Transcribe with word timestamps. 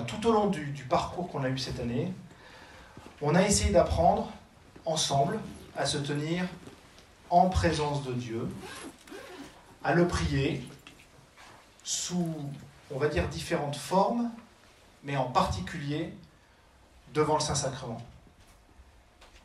tout 0.00 0.26
au 0.26 0.32
long 0.32 0.46
du, 0.48 0.84
parcours 0.88 1.28
qu'on 1.28 1.44
a 1.44 1.48
eu 1.48 1.58
cette 1.58 1.80
année, 1.80 2.12
on 3.20 3.34
a 3.34 3.42
essayé 3.42 3.70
d'apprendre 3.70 4.30
ensemble 4.84 5.38
à 5.76 5.86
se 5.86 5.98
tenir 5.98 6.44
en 7.30 7.48
présence 7.48 8.02
de 8.04 8.12
Dieu, 8.12 8.48
à 9.84 9.94
le 9.94 10.06
prier 10.06 10.66
sous, 11.84 12.34
on 12.90 12.98
va 12.98 13.08
dire, 13.08 13.28
différentes 13.28 13.76
formes, 13.76 14.30
mais 15.02 15.16
en 15.16 15.30
particulier 15.30 16.12
devant 17.14 17.34
le 17.34 17.40
Saint-Sacrement. 17.40 18.02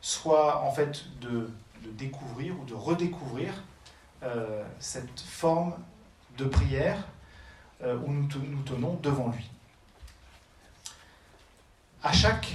Soit 0.00 0.62
en 0.62 0.70
fait 0.70 1.04
de, 1.20 1.50
découvrir 1.92 2.58
ou 2.60 2.64
de 2.64 2.74
redécouvrir 2.74 3.52
euh, 4.22 4.64
cette 4.78 5.20
forme 5.20 5.74
de 6.36 6.44
prière 6.44 7.04
euh, 7.82 7.96
où 8.04 8.12
nous, 8.12 8.28
nous 8.42 8.62
tenons 8.62 8.98
devant 9.02 9.28
lui. 9.28 9.48
À 12.02 12.12
chaque 12.12 12.54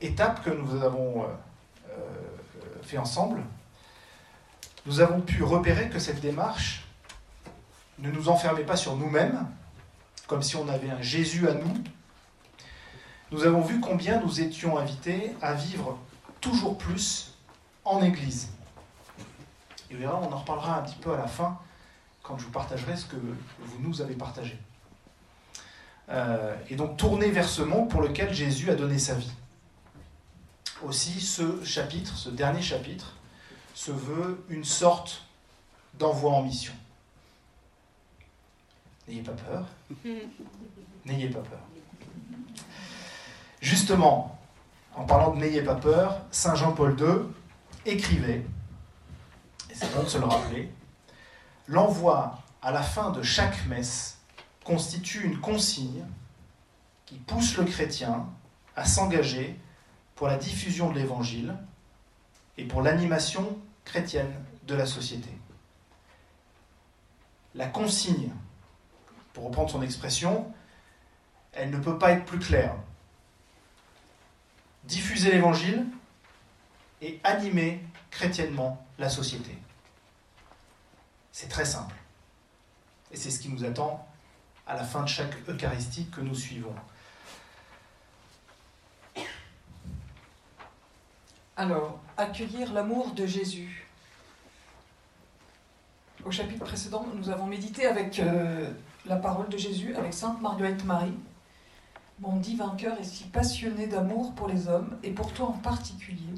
étape 0.00 0.44
que 0.44 0.50
nous 0.50 0.82
avons 0.82 1.22
euh, 1.22 1.26
euh, 1.90 2.82
fait 2.82 2.98
ensemble, 2.98 3.42
nous 4.84 5.00
avons 5.00 5.22
pu 5.22 5.42
repérer 5.42 5.88
que 5.88 5.98
cette 5.98 6.20
démarche 6.20 6.84
ne 7.98 8.10
nous 8.10 8.28
enfermait 8.28 8.64
pas 8.64 8.76
sur 8.76 8.96
nous-mêmes, 8.96 9.46
comme 10.26 10.42
si 10.42 10.56
on 10.56 10.68
avait 10.68 10.90
un 10.90 11.00
Jésus 11.00 11.48
à 11.48 11.54
nous. 11.54 11.74
Nous 13.30 13.44
avons 13.44 13.62
vu 13.62 13.80
combien 13.80 14.20
nous 14.20 14.40
étions 14.40 14.76
invités 14.76 15.34
à 15.40 15.54
vivre 15.54 15.98
toujours 16.42 16.76
plus 16.76 17.32
en 17.84 18.02
Église. 18.02 18.50
Et 19.90 20.06
on 20.06 20.32
en 20.32 20.38
reparlera 20.38 20.78
un 20.78 20.82
petit 20.82 20.96
peu 20.96 21.14
à 21.14 21.16
la 21.16 21.26
fin, 21.26 21.58
quand 22.22 22.36
je 22.36 22.44
vous 22.44 22.50
partagerai 22.50 22.96
ce 22.96 23.06
que 23.06 23.16
vous 23.16 23.78
nous 23.80 24.02
avez 24.02 24.14
partagé. 24.14 24.58
Euh, 26.10 26.54
et 26.68 26.76
donc 26.76 26.96
tourner 26.96 27.30
vers 27.30 27.48
ce 27.48 27.62
monde 27.62 27.88
pour 27.88 28.02
lequel 28.02 28.32
Jésus 28.32 28.70
a 28.70 28.74
donné 28.74 28.98
sa 28.98 29.14
vie. 29.14 29.32
Aussi, 30.82 31.20
ce 31.20 31.64
chapitre, 31.64 32.16
ce 32.16 32.28
dernier 32.28 32.60
chapitre, 32.60 33.14
se 33.74 33.90
veut 33.90 34.44
une 34.50 34.64
sorte 34.64 35.22
d'envoi 35.94 36.32
en 36.32 36.42
mission. 36.42 36.74
N'ayez 39.08 39.22
pas 39.22 39.32
peur. 39.32 39.66
N'ayez 41.04 41.28
pas 41.28 41.40
peur. 41.40 41.60
Justement, 43.60 44.38
en 44.94 45.04
parlant 45.04 45.34
de 45.34 45.40
n'ayez 45.40 45.62
pas 45.62 45.74
peur, 45.74 46.20
Saint 46.30 46.54
Jean-Paul 46.54 46.96
II 46.98 47.90
écrivait, 47.90 48.44
et 49.70 49.74
c'est 49.74 49.92
bon 49.94 50.02
de 50.02 50.08
se 50.08 50.18
le 50.18 50.26
rappeler, 50.26 50.70
l'envoi 51.66 52.38
à 52.62 52.70
la 52.72 52.82
fin 52.82 53.10
de 53.10 53.22
chaque 53.22 53.66
messe 53.66 54.13
constitue 54.64 55.24
une 55.24 55.40
consigne 55.40 56.04
qui 57.06 57.16
pousse 57.16 57.56
le 57.56 57.64
chrétien 57.64 58.26
à 58.74 58.84
s'engager 58.84 59.56
pour 60.16 60.26
la 60.26 60.36
diffusion 60.36 60.90
de 60.90 60.98
l'Évangile 60.98 61.54
et 62.56 62.64
pour 62.64 62.82
l'animation 62.82 63.58
chrétienne 63.84 64.32
de 64.64 64.74
la 64.74 64.86
société. 64.86 65.30
La 67.54 67.66
consigne, 67.66 68.30
pour 69.32 69.44
reprendre 69.44 69.70
son 69.70 69.82
expression, 69.82 70.52
elle 71.52 71.70
ne 71.70 71.78
peut 71.78 71.98
pas 71.98 72.12
être 72.12 72.24
plus 72.24 72.38
claire. 72.38 72.74
Diffuser 74.84 75.30
l'Évangile 75.30 75.86
et 77.00 77.20
animer 77.22 77.80
chrétiennement 78.10 78.84
la 78.98 79.08
société. 79.08 79.56
C'est 81.32 81.48
très 81.48 81.64
simple. 81.64 81.94
Et 83.10 83.16
c'est 83.16 83.30
ce 83.30 83.38
qui 83.38 83.48
nous 83.48 83.64
attend 83.64 84.08
à 84.66 84.74
la 84.74 84.84
fin 84.84 85.02
de 85.02 85.08
chaque 85.08 85.36
Eucharistie 85.48 86.06
que 86.06 86.20
nous 86.20 86.34
suivons. 86.34 86.74
Alors, 91.56 92.00
accueillir 92.16 92.72
l'amour 92.72 93.12
de 93.12 93.26
Jésus. 93.26 93.86
Au 96.24 96.30
chapitre 96.30 96.64
précédent, 96.64 97.06
nous 97.14 97.30
avons 97.30 97.46
médité 97.46 97.86
avec 97.86 98.18
euh, 98.18 98.68
la 99.06 99.16
parole 99.16 99.48
de 99.48 99.58
Jésus, 99.58 99.94
avec 99.94 100.14
Sainte 100.14 100.40
Marguerite 100.40 100.84
Marie. 100.84 101.14
Mon 102.20 102.36
dit 102.36 102.56
vainqueur 102.56 102.98
est 102.98 103.04
si 103.04 103.24
passionné 103.24 103.86
d'amour 103.86 104.32
pour 104.34 104.48
les 104.48 104.66
hommes, 104.66 104.96
et 105.02 105.10
pour 105.10 105.32
toi 105.32 105.48
en 105.48 105.52
particulier, 105.52 106.34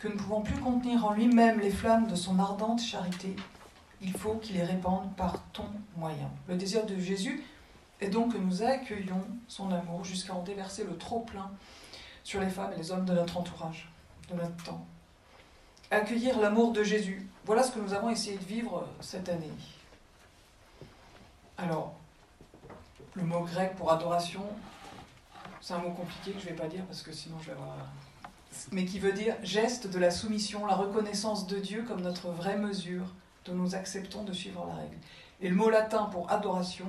que 0.00 0.08
ne 0.08 0.14
pouvant 0.14 0.40
plus 0.40 0.58
contenir 0.58 1.04
en 1.04 1.12
lui-même 1.12 1.60
les 1.60 1.70
flammes 1.70 2.06
de 2.06 2.14
son 2.14 2.38
ardente 2.38 2.80
charité, 2.80 3.36
il 4.04 4.12
faut 4.12 4.34
qu'il 4.34 4.56
les 4.56 4.64
répande 4.64 5.14
par 5.16 5.42
ton 5.52 5.66
moyen. 5.96 6.30
Le 6.46 6.56
désir 6.56 6.84
de 6.84 6.98
Jésus 6.98 7.42
est 8.00 8.10
donc 8.10 8.34
que 8.34 8.38
nous 8.38 8.62
accueillions 8.62 9.26
son 9.48 9.72
amour 9.72 10.04
jusqu'à 10.04 10.34
en 10.34 10.42
déverser 10.42 10.84
le 10.84 10.96
trop-plein 10.98 11.50
sur 12.22 12.40
les 12.40 12.50
femmes 12.50 12.72
et 12.74 12.76
les 12.76 12.90
hommes 12.90 13.06
de 13.06 13.14
notre 13.14 13.38
entourage 13.38 13.90
de 14.30 14.34
notre 14.34 14.62
temps. 14.62 14.86
Accueillir 15.90 16.38
l'amour 16.38 16.72
de 16.72 16.82
Jésus. 16.82 17.26
Voilà 17.46 17.62
ce 17.62 17.72
que 17.72 17.78
nous 17.78 17.94
avons 17.94 18.10
essayé 18.10 18.36
de 18.36 18.44
vivre 18.44 18.86
cette 19.00 19.28
année. 19.28 19.50
Alors, 21.56 21.94
le 23.14 23.22
mot 23.22 23.40
grec 23.40 23.74
pour 23.76 23.90
adoration, 23.90 24.44
c'est 25.60 25.72
un 25.72 25.78
mot 25.78 25.92
compliqué 25.92 26.32
que 26.32 26.40
je 26.40 26.46
ne 26.46 26.50
vais 26.50 26.56
pas 26.56 26.68
dire 26.68 26.84
parce 26.84 27.02
que 27.02 27.12
sinon 27.12 27.36
je 27.40 27.46
vais 27.46 27.52
avoir... 27.52 27.76
Mais 28.70 28.84
qui 28.84 28.98
veut 28.98 29.12
dire 29.12 29.36
geste 29.42 29.86
de 29.86 29.98
la 29.98 30.10
soumission, 30.10 30.66
la 30.66 30.74
reconnaissance 30.74 31.46
de 31.46 31.58
Dieu 31.58 31.84
comme 31.86 32.02
notre 32.02 32.28
vraie 32.28 32.58
mesure 32.58 33.06
dont 33.44 33.54
nous 33.54 33.74
acceptons 33.74 34.24
de 34.24 34.32
suivre 34.32 34.64
la 34.66 34.74
règle. 34.74 34.96
Et 35.40 35.48
le 35.48 35.54
mot 35.56 35.70
latin 35.70 36.04
pour 36.04 36.30
adoration, 36.30 36.86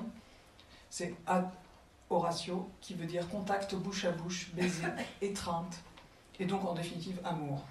c'est 0.89 1.15
ad 1.27 1.49
oratio, 2.09 2.69
qui 2.81 2.93
veut 2.93 3.05
dire 3.07 3.27
contact 3.29 3.75
bouche 3.75 4.05
à 4.05 4.11
bouche, 4.11 4.51
baiser, 4.53 4.83
étreinte, 5.21 5.77
et 6.39 6.45
donc 6.45 6.63
en 6.65 6.73
définitive 6.73 7.19
amour. 7.23 7.61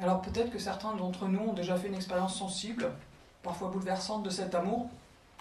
Alors 0.00 0.20
peut-être 0.20 0.50
que 0.50 0.58
certains 0.58 0.94
d'entre 0.94 1.26
nous 1.28 1.40
ont 1.40 1.52
déjà 1.52 1.76
fait 1.76 1.88
une 1.88 1.94
expérience 1.94 2.36
sensible, 2.36 2.90
parfois 3.42 3.68
bouleversante 3.68 4.22
de 4.22 4.30
cet 4.30 4.54
amour, 4.54 4.88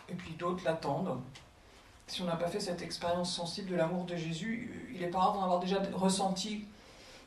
et 0.10 0.14
puis 0.14 0.34
d'autres 0.34 0.64
l'attendent. 0.64 1.20
Si 2.08 2.22
on 2.22 2.26
n'a 2.26 2.36
pas 2.36 2.48
fait 2.48 2.60
cette 2.60 2.82
expérience 2.82 3.34
sensible 3.34 3.70
de 3.70 3.76
l'amour 3.76 4.06
de 4.06 4.16
Jésus, 4.16 4.90
il 4.94 5.02
est 5.02 5.08
pas 5.08 5.20
rare 5.20 5.34
d'en 5.34 5.44
avoir 5.44 5.60
déjà 5.60 5.82
ressenti 5.94 6.66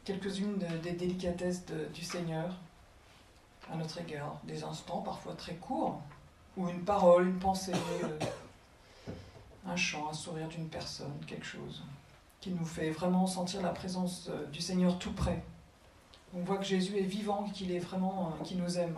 quelques-unes 0.04 0.58
de- 0.58 0.76
des 0.78 0.92
délicatesses 0.92 1.64
de- 1.66 1.86
du 1.94 2.02
Seigneur 2.04 2.54
à 3.72 3.76
notre 3.76 3.98
égard, 4.00 4.38
des 4.44 4.64
instants 4.64 5.00
parfois 5.00 5.34
très 5.34 5.54
courts, 5.54 6.00
ou 6.56 6.68
une 6.68 6.84
parole, 6.84 7.28
une 7.28 7.38
pensée, 7.38 7.72
euh, 7.72 8.18
un 9.66 9.76
chant, 9.76 10.08
un 10.08 10.12
sourire 10.12 10.48
d'une 10.48 10.68
personne, 10.68 11.12
quelque 11.26 11.46
chose 11.46 11.82
qui 12.40 12.50
nous 12.50 12.66
fait 12.66 12.90
vraiment 12.90 13.26
sentir 13.26 13.62
la 13.62 13.70
présence 13.70 14.28
euh, 14.28 14.46
du 14.46 14.60
Seigneur 14.60 14.98
tout 14.98 15.12
près. 15.12 15.42
On 16.36 16.40
voit 16.40 16.58
que 16.58 16.64
Jésus 16.64 16.98
est 16.98 17.04
vivant, 17.04 17.44
qu'il 17.44 17.72
est 17.72 17.78
vraiment, 17.78 18.32
euh, 18.32 18.44
qu'il 18.44 18.58
nous 18.58 18.78
aime. 18.78 18.96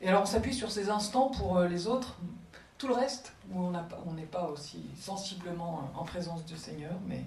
Et 0.00 0.08
alors 0.08 0.22
on 0.22 0.26
s'appuie 0.26 0.54
sur 0.54 0.70
ces 0.70 0.88
instants 0.88 1.28
pour 1.28 1.60
les 1.62 1.88
autres, 1.88 2.16
tout 2.78 2.86
le 2.86 2.94
reste, 2.94 3.32
où 3.50 3.60
on 3.60 4.12
n'est 4.12 4.22
pas 4.22 4.44
aussi 4.44 4.84
sensiblement 4.96 5.90
en 5.96 6.04
présence 6.04 6.44
du 6.44 6.56
Seigneur, 6.56 6.92
mais 7.06 7.24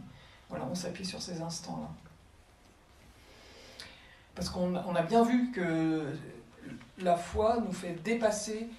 voilà, 0.49 0.65
on 0.71 0.75
s'appuie 0.75 1.05
sur 1.05 1.21
ces 1.21 1.41
instants-là. 1.41 1.89
Parce 4.35 4.49
qu'on 4.49 4.73
on 4.75 4.95
a 4.95 5.01
bien 5.01 5.23
vu 5.23 5.51
que 5.51 6.15
la 6.99 7.17
foi 7.17 7.57
nous 7.65 7.71
fait 7.71 7.93
dépasser 8.03 8.69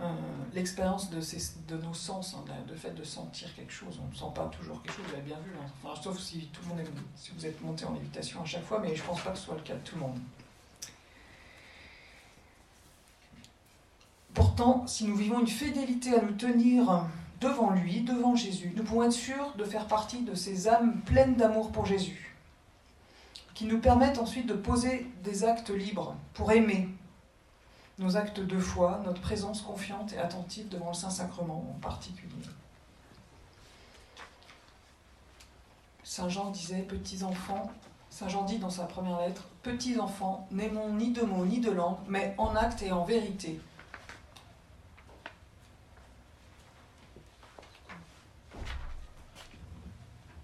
euh, 0.00 0.10
l'expérience 0.54 1.10
de, 1.10 1.76
nos 1.76 1.92
sens, 1.94 2.34
hein, 2.34 2.44
le 2.68 2.74
fait 2.74 2.92
de 2.92 3.04
sentir 3.04 3.54
quelque 3.54 3.72
chose. 3.72 4.00
On 4.02 4.08
ne 4.08 4.14
sent 4.14 4.32
pas 4.34 4.46
toujours 4.46 4.82
quelque 4.82 4.96
chose, 4.96 5.04
vous 5.08 5.14
avez 5.14 5.22
bien 5.22 5.38
vu. 5.40 5.52
hein. 5.60 5.94
Sauf 6.00 6.18
si, 6.18 6.48
tout 6.52 6.62
le 6.62 6.68
monde 6.68 6.88
si 7.16 7.30
vous 7.36 7.44
êtes 7.44 7.60
monté 7.62 7.84
en 7.84 7.92
lévitation 7.92 8.42
à 8.42 8.46
chaque 8.46 8.64
fois, 8.64 8.80
mais 8.80 8.94
je 8.96 9.02
ne 9.02 9.06
pense 9.06 9.20
pas 9.20 9.32
que 9.32 9.38
ce 9.38 9.44
soit 9.44 9.56
le 9.56 9.62
cas 9.62 9.74
de 9.74 9.80
tout 9.80 9.96
le 9.96 10.00
monde. 10.02 10.18
Pourtant, 14.34 14.86
si 14.86 15.04
nous 15.04 15.16
vivons 15.16 15.40
une 15.40 15.46
fidélité 15.46 16.14
à 16.14 16.22
nous 16.22 16.32
tenir 16.32 17.04
devant 17.40 17.70
lui, 17.70 18.00
devant 18.00 18.34
Jésus, 18.34 18.72
nous 18.74 18.82
pouvons 18.84 19.02
être 19.02 19.12
sûrs 19.12 19.54
de 19.58 19.64
faire 19.64 19.86
partie 19.86 20.22
de 20.22 20.34
ces 20.34 20.68
âmes 20.68 21.02
pleines 21.02 21.36
d'amour 21.36 21.70
pour 21.70 21.84
Jésus, 21.84 22.34
qui 23.52 23.66
nous 23.66 23.78
permettent 23.78 24.18
ensuite 24.18 24.46
de 24.46 24.54
poser 24.54 25.06
des 25.22 25.44
actes 25.44 25.68
libres 25.70 26.16
pour 26.32 26.50
aimer, 26.50 26.88
nos 28.02 28.16
actes 28.16 28.40
de 28.40 28.58
foi, 28.58 29.00
notre 29.04 29.20
présence 29.20 29.62
confiante 29.62 30.12
et 30.12 30.18
attentive 30.18 30.68
devant 30.68 30.88
le 30.88 30.94
Saint-Sacrement 30.94 31.74
en 31.76 31.80
particulier. 31.80 32.32
Saint 36.02 36.28
Jean 36.28 36.50
disait, 36.50 36.82
petits 36.82 37.22
enfants, 37.22 37.70
Saint 38.10 38.28
Jean 38.28 38.44
dit 38.44 38.58
dans 38.58 38.70
sa 38.70 38.84
première 38.84 39.20
lettre, 39.20 39.48
petits 39.62 39.98
enfants, 39.98 40.46
n'aimons 40.50 40.92
ni 40.92 41.12
de 41.12 41.22
mots 41.22 41.46
ni 41.46 41.60
de 41.60 41.70
langue, 41.70 41.96
mais 42.08 42.34
en 42.38 42.54
acte 42.56 42.82
et 42.82 42.92
en 42.92 43.04
vérité. 43.04 43.60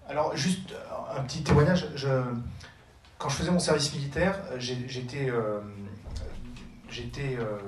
Alors, 0.09 0.35
juste 0.35 0.75
un 1.15 1.23
petit 1.25 1.43
témoignage. 1.43 1.87
Quand 3.19 3.29
je 3.29 3.35
faisais 3.35 3.51
mon 3.51 3.59
service 3.59 3.93
militaire, 3.93 4.39
j'étais 4.59 5.29
euh, 5.29 5.61
j'étais 6.99 7.37
euh, 7.37 7.59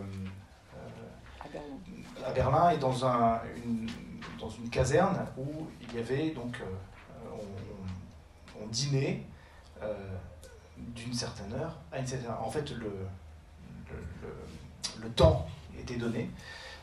euh, 0.75 2.27
à 2.27 2.33
Berlin 2.33 2.71
et 2.71 2.79
dans, 2.79 3.07
un, 3.07 3.41
une, 3.65 3.89
dans 4.39 4.51
une 4.51 4.69
caserne 4.69 5.25
où 5.37 5.69
il 5.81 5.95
y 5.95 5.99
avait 6.01 6.31
donc 6.31 6.61
euh, 6.61 7.37
on 8.61 8.67
dînait 8.67 9.23
d'une 10.79 11.15
certaine 11.15 11.53
heure 11.55 11.77
à 11.93 11.99
une 11.99 12.07
certaine 12.07 12.31
heure. 12.31 12.43
En 12.47 12.51
fait, 12.51 12.71
le, 12.73 12.93
le, 15.01 15.09
temps 15.11 15.49
était 15.79 15.97
donné 15.97 16.29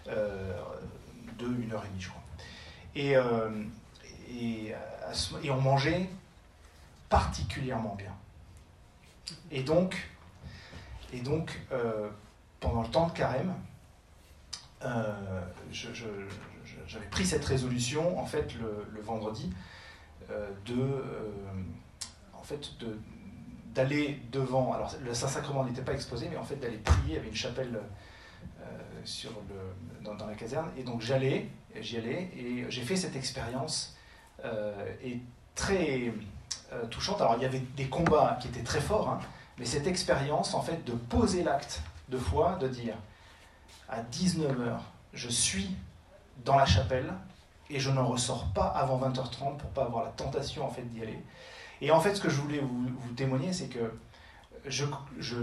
de 0.08 1.46
une 1.62 1.72
heure 1.72 1.86
et 1.86 1.90
demie, 1.90 2.02
je 2.02 2.10
crois. 2.10 2.24
Et, 2.96 3.14
et, 4.32 4.74
et 5.44 5.52
on 5.52 5.62
mangeait 5.62 6.10
particulièrement 7.10 7.96
bien. 7.96 8.16
Et 9.52 9.62
donc, 9.62 10.10
et 11.14 11.20
donc 11.20 11.60
pendant 12.60 12.82
le 12.82 12.90
temps 12.90 13.08
de 13.08 13.14
carême, 13.14 13.54
euh, 14.86 15.42
j'avais 16.86 17.08
pris 17.08 17.26
cette 17.26 17.44
résolution 17.44 18.20
en 18.20 18.26
fait 18.26 18.54
le, 18.60 19.02
vendredi 19.02 19.52
euh, 20.30 20.50
de 20.68 20.80
euh, 20.80 21.32
en 22.34 22.44
fait 22.44 22.70
d'aller 23.74 24.22
devant 24.32 24.74
alors 24.74 24.94
le 25.04 25.14
Saint 25.16 25.28
Sacrement 25.28 25.64
n'était 25.64 25.82
pas 25.82 25.94
exposé 25.94 26.28
mais 26.30 26.38
en 26.38 26.44
fait 26.44 26.58
d'aller 26.58 26.78
prier 26.78 27.02
il 27.08 27.14
y 27.14 27.18
avait 27.18 27.28
une 27.28 27.36
chapelle 27.36 27.80
sur 29.04 29.32
le, 29.32 30.04
dans, 30.04 30.28
la 30.28 30.36
caserne 30.36 30.70
et 30.78 30.84
donc 30.84 31.02
j'allais 31.02 31.50
j'y 31.80 31.98
allais 31.98 32.30
et 32.38 32.66
j'ai 32.70 32.84
fait 32.84 32.96
cette 32.96 33.16
expérience 33.16 33.96
très 35.56 36.14
touchante. 36.92 37.20
Alors 37.22 37.36
il 37.38 37.42
y 37.42 37.46
avait 37.46 37.64
des 37.76 37.88
combats 37.88 38.38
qui 38.42 38.48
étaient 38.50 38.64
très 38.64 38.82
forts 38.82 39.10
hein, 39.10 39.20
mais 39.58 39.66
cette 39.66 39.88
expérience 39.88 40.54
en 40.54 40.62
fait 40.62 40.86
de 40.86 40.92
poser 40.92 41.42
l'acte 41.42 41.82
de 42.10 42.18
foi 42.18 42.56
de 42.56 42.68
dire 42.68 42.96
à 43.90 44.02
19h, 44.02 44.80
je 45.14 45.30
suis 45.30 45.76
dans 46.44 46.56
la 46.56 46.66
chapelle 46.66 47.14
et 47.70 47.80
je 47.80 47.90
n'en 47.90 48.06
ressors 48.06 48.46
pas 48.54 48.68
avant 48.68 49.00
20h30 49.00 49.58
pour 49.58 49.70
pas 49.72 49.84
avoir 49.84 50.06
la 50.06 50.12
tentation 50.12 50.66
en 50.66 50.70
fait 50.70 50.84
d'y 50.84 51.02
aller. 51.02 51.20
Et 51.82 51.92
en 51.92 52.00
fait, 52.00 52.16
ce 52.16 52.22
que 52.22 52.30
je 52.30 52.42
voulais 52.42 52.60
vous, 52.60 52.90
témoigner, 53.16 53.54
c'est 53.54 53.68
que 53.68 53.94
je, 54.66 54.86
je, 55.20 55.38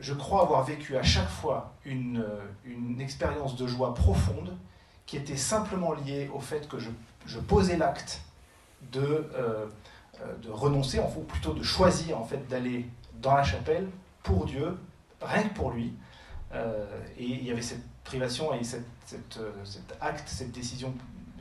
je, 0.00 0.14
crois 0.14 0.42
avoir 0.42 0.64
vécu 0.64 0.96
à 0.96 1.02
chaque 1.02 1.28
fois 1.28 1.74
une, 1.84 2.24
une 2.64 3.00
expérience 3.00 3.56
de 3.56 3.66
joie 3.66 3.94
profonde 3.94 4.56
qui 5.04 5.16
était 5.16 5.36
simplement 5.36 5.92
liée 5.92 6.30
au 6.34 6.40
fait 6.40 6.68
que 6.68 6.78
je, 6.78 6.90
je 7.26 7.38
posais 7.38 7.76
l'acte 7.76 8.22
de, 8.92 9.00
euh, 9.00 9.66
euh, 10.22 10.36
de 10.42 10.50
renoncer, 10.50 11.00
ou 11.16 11.22
plutôt 11.22 11.52
de 11.52 11.62
choisir 11.62 12.18
en 12.18 12.24
fait 12.24 12.48
d'aller 12.48 12.88
dans 13.20 13.34
la 13.34 13.44
chapelle 13.44 13.88
pour 14.22 14.46
Dieu, 14.46 14.76
rien 15.20 15.42
que 15.44 15.54
pour 15.54 15.70
lui, 15.70 15.94
euh, 16.54 16.84
et 17.18 17.24
il 17.24 17.44
y 17.44 17.50
avait 17.50 17.62
cette 17.62 17.84
privation 18.04 18.54
et 18.54 18.62
cette, 18.62 18.86
euh, 19.38 19.52
cet 19.64 19.96
acte, 20.00 20.28
cette 20.28 20.52
décision, 20.52 20.94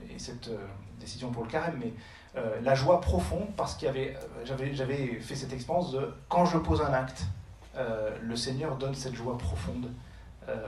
et 0.09 0.17
cette 0.17 0.47
euh, 0.47 0.57
décision 0.99 1.31
pour 1.31 1.43
le 1.43 1.49
carême, 1.49 1.77
mais 1.79 1.93
la 2.61 2.75
joie 2.75 2.99
profonde 2.99 3.47
parce 3.55 3.75
qu'il 3.75 3.85
y 3.85 3.89
avait, 3.89 4.13
j'avais 4.43 5.21
fait 5.21 5.35
cette 5.35 5.53
expérience 5.53 5.93
de 5.93 6.13
quand 6.27 6.43
je 6.43 6.57
pose 6.57 6.81
un 6.81 6.91
acte, 6.91 7.23
le 8.21 8.35
Seigneur 8.35 8.75
donne 8.75 8.93
cette 8.93 9.15
joie 9.15 9.37
profonde 9.37 9.89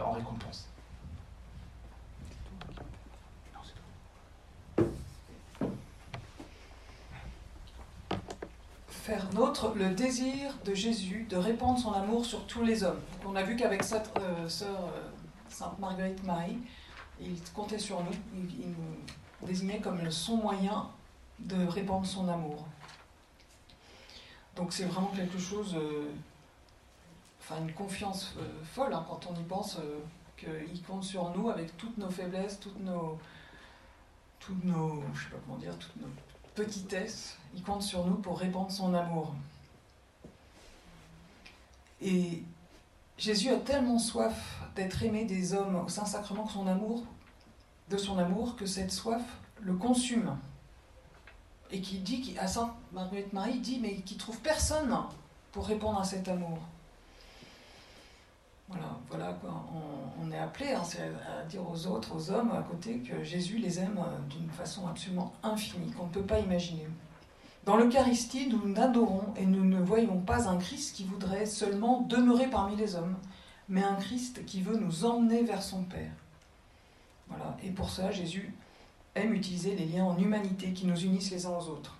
en 0.01 0.11
récompense. 0.13 0.66
Faire 9.07 9.29
le 9.75 9.95
désir 9.95 10.53
de 10.65 10.73
Jésus 10.73 11.25
de 11.29 11.37
répandre 11.37 11.79
son 11.79 11.93
amour 11.93 12.25
sur 12.25 12.45
tous 12.45 12.61
les 12.61 12.83
hommes. 12.83 12.99
on 13.25 13.37
a 13.37 13.43
vu 13.43 13.55
qu'avec 13.55 13.81
cette 13.81 14.11
euh, 14.19 14.49
sœur 14.49 14.77
euh, 14.77 15.09
Sainte 15.47 15.79
Marguerite 15.79 16.21
Marie, 16.25 16.57
il 17.21 17.41
comptait 17.55 17.79
sur 17.79 18.03
nous, 18.03 18.11
il, 18.35 18.67
nous 18.67 19.47
désignait 19.47 19.79
comme 19.79 20.11
son 20.11 20.35
moyen 20.35 20.89
de 21.39 21.65
répandre 21.67 22.05
son 22.05 22.27
amour. 22.27 22.67
Donc 24.57 24.73
c'est 24.73 24.83
vraiment 24.83 25.13
quelque 25.15 25.39
chose, 25.39 25.73
euh, 25.77 26.11
enfin 27.39 27.61
une 27.61 27.71
confiance 27.71 28.35
folle 28.73 28.93
hein, 28.93 29.05
quand 29.07 29.25
on 29.31 29.39
y 29.39 29.43
pense 29.43 29.77
qu'il 30.35 30.83
compte 30.83 31.05
sur 31.05 31.29
nous 31.29 31.49
avec 31.49 31.77
toutes 31.77 31.97
nos 31.97 32.09
faiblesses, 32.09 32.59
toutes 32.59 32.81
nos, 32.81 33.17
toutes 34.41 34.65
nos, 34.65 35.01
je 35.13 35.23
sais 35.23 35.29
pas 35.29 35.37
comment 35.45 35.59
dire, 35.59 35.77
toutes 35.79 35.95
nos 35.95 36.09
petitesse, 36.57 37.37
il 37.53 37.61
compte 37.61 37.83
sur 37.83 38.05
nous 38.05 38.15
pour 38.15 38.39
répandre 38.39 38.71
son 38.71 38.93
amour. 38.95 39.33
Et 42.01 42.43
Jésus 43.17 43.49
a 43.49 43.57
tellement 43.57 43.99
soif 43.99 44.59
d'être 44.75 45.03
aimé 45.03 45.25
des 45.25 45.53
hommes 45.53 45.75
au 45.85 45.87
Saint-Sacrement 45.87 46.47
son 46.47 46.67
amour, 46.67 47.03
de 47.89 47.97
son 47.97 48.17
amour, 48.17 48.55
que 48.55 48.65
cette 48.65 48.91
soif 48.91 49.21
le 49.61 49.75
consume. 49.75 50.35
Et 51.69 51.81
qui 51.81 51.99
dit, 51.99 52.35
à 52.39 52.47
Sainte 52.47 52.71
Marguerite 52.91 53.33
Marie, 53.33 53.59
dit, 53.59 53.79
mais 53.79 53.95
qui 54.01 54.17
trouve 54.17 54.39
personne 54.39 54.95
pour 55.51 55.67
répondre 55.67 55.99
à 55.99 56.03
cet 56.03 56.27
amour. 56.27 56.59
Voilà, 58.69 58.97
voilà 59.09 59.33
quoi. 59.39 59.65
On, 60.21 60.31
est 60.31 60.37
appelé 60.37 60.73
hein, 60.73 60.81
à 61.39 61.45
dire 61.45 61.61
aux 61.69 61.87
autres, 61.87 62.15
aux 62.15 62.31
hommes 62.31 62.51
à 62.51 62.61
côté, 62.61 62.99
que 62.99 63.23
Jésus 63.23 63.59
les 63.59 63.79
aime 63.79 63.97
euh, 63.97 64.17
d'une 64.29 64.49
façon 64.49 64.87
absolument 64.87 65.33
infinie, 65.41 65.91
qu'on 65.91 66.07
ne 66.07 66.11
peut 66.11 66.21
pas 66.21 66.39
imaginer. 66.39 66.85
Dans 67.63 67.77
l'Eucharistie, 67.77 68.49
nous 68.49 68.67
n'adorons 68.67 69.33
et 69.37 69.45
nous 69.45 69.63
ne 69.63 69.81
voyons 69.81 70.19
pas 70.19 70.49
un 70.49 70.57
Christ 70.57 70.95
qui 70.95 71.05
voudrait 71.05 71.45
seulement 71.45 72.01
demeurer 72.01 72.47
parmi 72.47 72.75
les 72.75 72.95
hommes, 72.95 73.15
mais 73.69 73.83
un 73.83 73.95
Christ 73.95 74.45
qui 74.45 74.61
veut 74.61 74.77
nous 74.77 75.05
emmener 75.05 75.43
vers 75.43 75.63
son 75.63 75.83
Père. 75.83 76.11
Voilà, 77.29 77.57
et 77.63 77.69
pour 77.71 77.89
ça, 77.89 78.11
Jésus 78.11 78.53
aime 79.15 79.33
utiliser 79.33 79.75
les 79.75 79.85
liens 79.85 80.05
en 80.05 80.17
humanité 80.17 80.71
qui 80.73 80.85
nous 80.85 80.97
unissent 80.97 81.31
les 81.31 81.45
uns 81.45 81.57
aux 81.57 81.69
autres. 81.69 81.97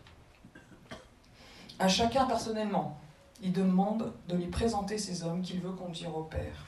À 1.79 1.87
chacun 1.87 2.25
personnellement, 2.25 2.97
il 3.41 3.51
demande 3.51 4.13
de 4.27 4.35
lui 4.35 4.47
présenter 4.47 4.97
ces 4.97 5.23
hommes 5.23 5.41
qu'il 5.41 5.59
veut 5.61 5.71
conduire 5.71 6.15
au 6.15 6.23
Père. 6.23 6.65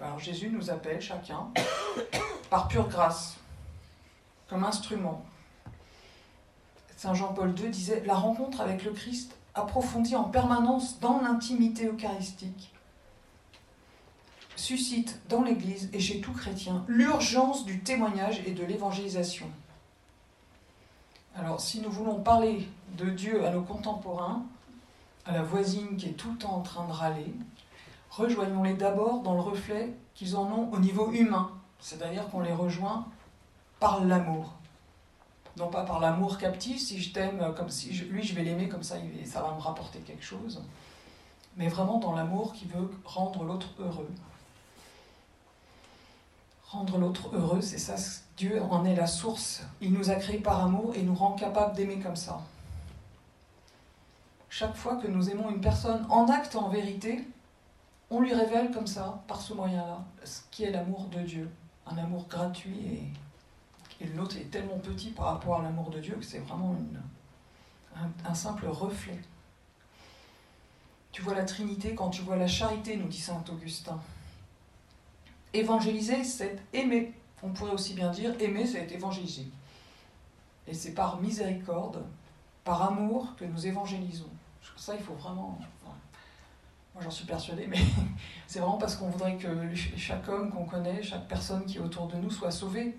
Alors 0.00 0.18
Jésus 0.18 0.50
nous 0.50 0.70
appelle 0.70 1.00
chacun 1.00 1.48
par 2.50 2.68
pure 2.68 2.88
grâce, 2.88 3.36
comme 4.48 4.64
instrument. 4.64 5.24
Saint 6.96 7.14
Jean-Paul 7.14 7.58
II 7.58 7.70
disait 7.70 8.02
La 8.06 8.14
rencontre 8.14 8.60
avec 8.60 8.84
le 8.84 8.92
Christ 8.92 9.36
approfondie 9.54 10.16
en 10.16 10.24
permanence 10.24 11.00
dans 11.00 11.20
l'intimité 11.20 11.86
eucharistique 11.86 12.72
suscite 14.58 15.20
dans 15.28 15.42
l'Église 15.42 15.88
et 15.92 16.00
chez 16.00 16.20
tout 16.20 16.32
chrétien 16.32 16.84
l'urgence 16.88 17.64
du 17.64 17.80
témoignage 17.80 18.42
et 18.44 18.50
de 18.50 18.64
l'évangélisation. 18.64 19.46
Alors 21.36 21.60
si 21.60 21.80
nous 21.80 21.90
voulons 21.90 22.20
parler 22.20 22.68
de 22.96 23.08
Dieu 23.08 23.46
à 23.46 23.50
nos 23.50 23.62
contemporains, 23.62 24.44
à 25.28 25.32
la 25.32 25.42
voisine 25.42 25.96
qui 25.96 26.06
est 26.06 26.12
tout 26.12 26.32
le 26.32 26.38
temps 26.38 26.54
en 26.54 26.62
train 26.62 26.86
de 26.86 26.92
râler, 26.92 27.34
rejoignons-les 28.10 28.74
d'abord 28.74 29.20
dans 29.20 29.34
le 29.34 29.40
reflet 29.40 29.92
qu'ils 30.14 30.36
en 30.36 30.50
ont 30.50 30.72
au 30.72 30.78
niveau 30.78 31.12
humain, 31.12 31.50
c'est-à-dire 31.80 32.28
qu'on 32.30 32.40
les 32.40 32.52
rejoint 32.52 33.06
par 33.78 34.04
l'amour. 34.04 34.54
Non 35.58 35.68
pas 35.68 35.84
par 35.84 36.00
l'amour 36.00 36.38
captif, 36.38 36.80
si 36.80 37.00
je 37.00 37.12
t'aime 37.12 37.52
comme 37.56 37.68
si 37.68 37.90
lui 37.90 38.22
je 38.22 38.34
vais 38.34 38.42
l'aimer 38.42 38.68
comme 38.68 38.82
ça, 38.82 38.96
ça 39.26 39.42
va 39.42 39.54
me 39.54 39.60
rapporter 39.60 39.98
quelque 39.98 40.24
chose, 40.24 40.62
mais 41.56 41.68
vraiment 41.68 41.98
dans 41.98 42.14
l'amour 42.14 42.54
qui 42.54 42.64
veut 42.64 42.90
rendre 43.04 43.44
l'autre 43.44 43.68
heureux. 43.78 44.10
Rendre 46.68 46.98
l'autre 46.98 47.30
heureux, 47.34 47.60
c'est 47.60 47.78
ça, 47.78 47.96
Dieu 48.36 48.62
en 48.62 48.84
est 48.84 48.94
la 48.94 49.06
source. 49.06 49.62
Il 49.80 49.92
nous 49.92 50.10
a 50.10 50.14
créés 50.14 50.38
par 50.38 50.64
amour 50.64 50.94
et 50.94 51.02
nous 51.02 51.14
rend 51.14 51.32
capables 51.32 51.74
d'aimer 51.74 51.98
comme 51.98 52.16
ça 52.16 52.40
chaque 54.50 54.76
fois 54.76 54.96
que 54.96 55.06
nous 55.06 55.30
aimons 55.30 55.50
une 55.50 55.60
personne 55.60 56.06
en 56.10 56.28
acte, 56.28 56.56
en 56.56 56.68
vérité, 56.68 57.24
on 58.10 58.20
lui 58.20 58.32
révèle 58.32 58.70
comme 58.70 58.86
ça, 58.86 59.22
par 59.28 59.40
ce 59.40 59.52
moyen-là, 59.52 60.04
ce 60.24 60.40
qui 60.50 60.64
est 60.64 60.70
l'amour 60.70 61.08
de 61.08 61.20
Dieu. 61.20 61.50
Un 61.86 61.98
amour 61.98 62.26
gratuit 62.28 63.12
et, 64.00 64.06
nôtre 64.14 64.36
est 64.36 64.50
tellement 64.50 64.78
petit 64.78 65.10
par 65.10 65.26
rapport 65.26 65.60
à 65.60 65.62
l'amour 65.62 65.90
de 65.90 66.00
Dieu 66.00 66.14
que 66.14 66.24
c'est 66.24 66.38
vraiment 66.38 66.76
un, 68.24 68.34
simple 68.34 68.66
reflet. 68.66 69.18
Tu 71.12 71.22
vois 71.22 71.34
la 71.34 71.44
Trinité 71.44 71.94
quand 71.94 72.10
tu 72.10 72.22
vois 72.22 72.36
la 72.36 72.46
charité, 72.46 72.96
nous 72.96 73.08
dit 73.08 73.20
Saint 73.20 73.44
Augustin. 73.50 74.00
Évangéliser, 75.52 76.24
c'est 76.24 76.58
aimer. 76.72 77.12
On 77.42 77.50
pourrait 77.50 77.72
aussi 77.72 77.94
bien 77.94 78.10
dire 78.10 78.34
aimer, 78.40 78.66
c'est 78.66 78.90
évangéliser. 78.92 79.48
Et 80.66 80.74
c'est 80.74 80.92
par 80.92 81.20
miséricorde, 81.20 82.04
par 82.64 82.82
amour 82.82 83.34
que 83.36 83.44
nous 83.44 83.66
évangélisons. 83.66 84.30
Ça, 84.76 84.94
il 84.94 85.02
faut 85.02 85.14
vraiment. 85.14 85.58
moi, 86.94 87.02
j'en 87.02 87.10
suis 87.10 87.26
persuadée, 87.26 87.66
mais 87.66 87.78
c'est 88.46 88.60
vraiment 88.60 88.78
parce 88.78 88.96
qu'on 88.96 89.08
voudrait 89.08 89.36
que 89.36 89.74
chaque 89.96 90.28
homme 90.28 90.50
qu'on 90.50 90.64
connaît, 90.64 91.02
chaque 91.02 91.26
personne 91.28 91.64
qui 91.66 91.78
est 91.78 91.80
autour 91.80 92.06
de 92.06 92.16
nous 92.16 92.30
soit 92.30 92.50
sauvée, 92.50 92.96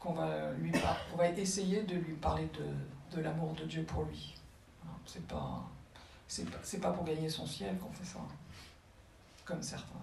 qu'on 0.00 0.12
va, 0.12 0.52
lui 0.58 0.72
on 1.12 1.16
va 1.16 1.28
essayer 1.28 1.82
de 1.82 1.96
lui 1.96 2.14
parler 2.14 2.48
de, 2.54 3.16
de 3.16 3.22
l'amour 3.22 3.54
de 3.54 3.64
Dieu 3.64 3.82
pour 3.82 4.04
lui. 4.04 4.34
C'est 5.06 5.26
pas, 5.26 5.62
c'est 6.26 6.50
pas, 6.50 6.88
pas 6.88 6.94
pour 6.94 7.04
gagner 7.04 7.28
son 7.28 7.46
ciel 7.46 7.76
qu'on 7.78 7.90
fait 7.90 8.04
ça, 8.04 8.20
comme 9.44 9.62
certains. 9.62 9.94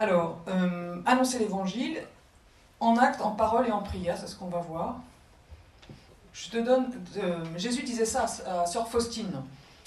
Alors, 0.00 0.38
euh, 0.46 1.00
annoncer 1.06 1.40
l'évangile 1.40 2.00
en 2.78 2.96
acte, 2.96 3.20
en 3.20 3.32
parole 3.32 3.66
et 3.66 3.72
en 3.72 3.82
prière, 3.82 4.16
c'est 4.16 4.28
ce 4.28 4.36
qu'on 4.36 4.48
va 4.48 4.60
voir. 4.60 5.00
Euh, 6.54 7.44
Jésus 7.56 7.82
disait 7.82 8.04
ça 8.04 8.26
à 8.46 8.66
sœur 8.66 8.88
Faustine. 8.88 9.42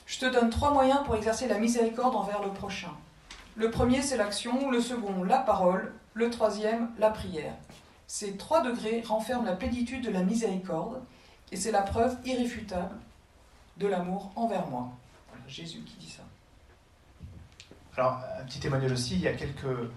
Je 0.05 0.19
te 0.19 0.25
donne 0.25 0.49
trois 0.49 0.71
moyens 0.71 0.99
pour 1.05 1.15
exercer 1.15 1.47
la 1.47 1.57
miséricorde 1.57 2.15
envers 2.15 2.41
le 2.41 2.49
prochain. 2.49 2.91
Le 3.55 3.71
premier, 3.71 4.01
c'est 4.01 4.17
l'action, 4.17 4.69
le 4.69 4.81
second, 4.81 5.23
la 5.23 5.39
parole, 5.39 5.93
le 6.13 6.29
troisième, 6.29 6.89
la 6.99 7.09
prière. 7.09 7.53
Ces 8.07 8.35
trois 8.35 8.61
degrés 8.61 9.03
renferment 9.05 9.45
la 9.45 9.55
plénitude 9.55 10.03
de 10.03 10.11
la 10.11 10.23
miséricorde, 10.23 11.01
et 11.51 11.55
c'est 11.55 11.71
la 11.71 11.81
preuve 11.81 12.17
irréfutable 12.25 12.95
de 13.77 13.87
l'amour 13.87 14.31
envers 14.35 14.67
moi. 14.67 14.89
Jésus 15.47 15.79
qui 15.79 15.95
dit 15.97 16.09
ça. 16.09 16.23
Alors, 17.97 18.19
un 18.39 18.43
petit 18.43 18.59
témoignage 18.59 18.91
aussi, 18.91 19.15
il 19.15 19.21
y 19.21 19.27
a 19.27 19.33
quelques 19.33 19.89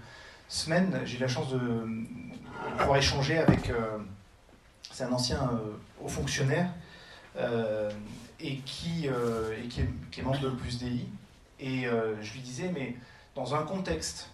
semaines, 0.47 1.01
j'ai 1.05 1.17
eu 1.17 1.21
la 1.21 1.27
chance 1.27 1.49
de 1.49 1.87
pouvoir 2.77 2.97
échanger 2.97 3.37
avec. 3.37 3.69
Euh, 3.69 3.97
c'est 4.95 5.03
un 5.03 5.11
ancien 5.11 5.49
euh, 5.51 5.77
haut 6.01 6.07
fonctionnaire 6.07 6.69
euh, 7.35 7.91
et, 8.39 8.59
qui, 8.59 9.07
et 9.07 9.67
qui, 9.67 9.81
est, 9.81 10.23
membre 10.23 10.39
de 10.39 10.49
plus 10.51 10.77
DI. 10.77 11.05
Et 11.59 11.83
je 12.21 12.33
lui 12.33 12.39
disais, 12.39 12.71
mais 12.73 12.95
dans 13.33 13.55
un 13.55 13.63
contexte 13.63 14.29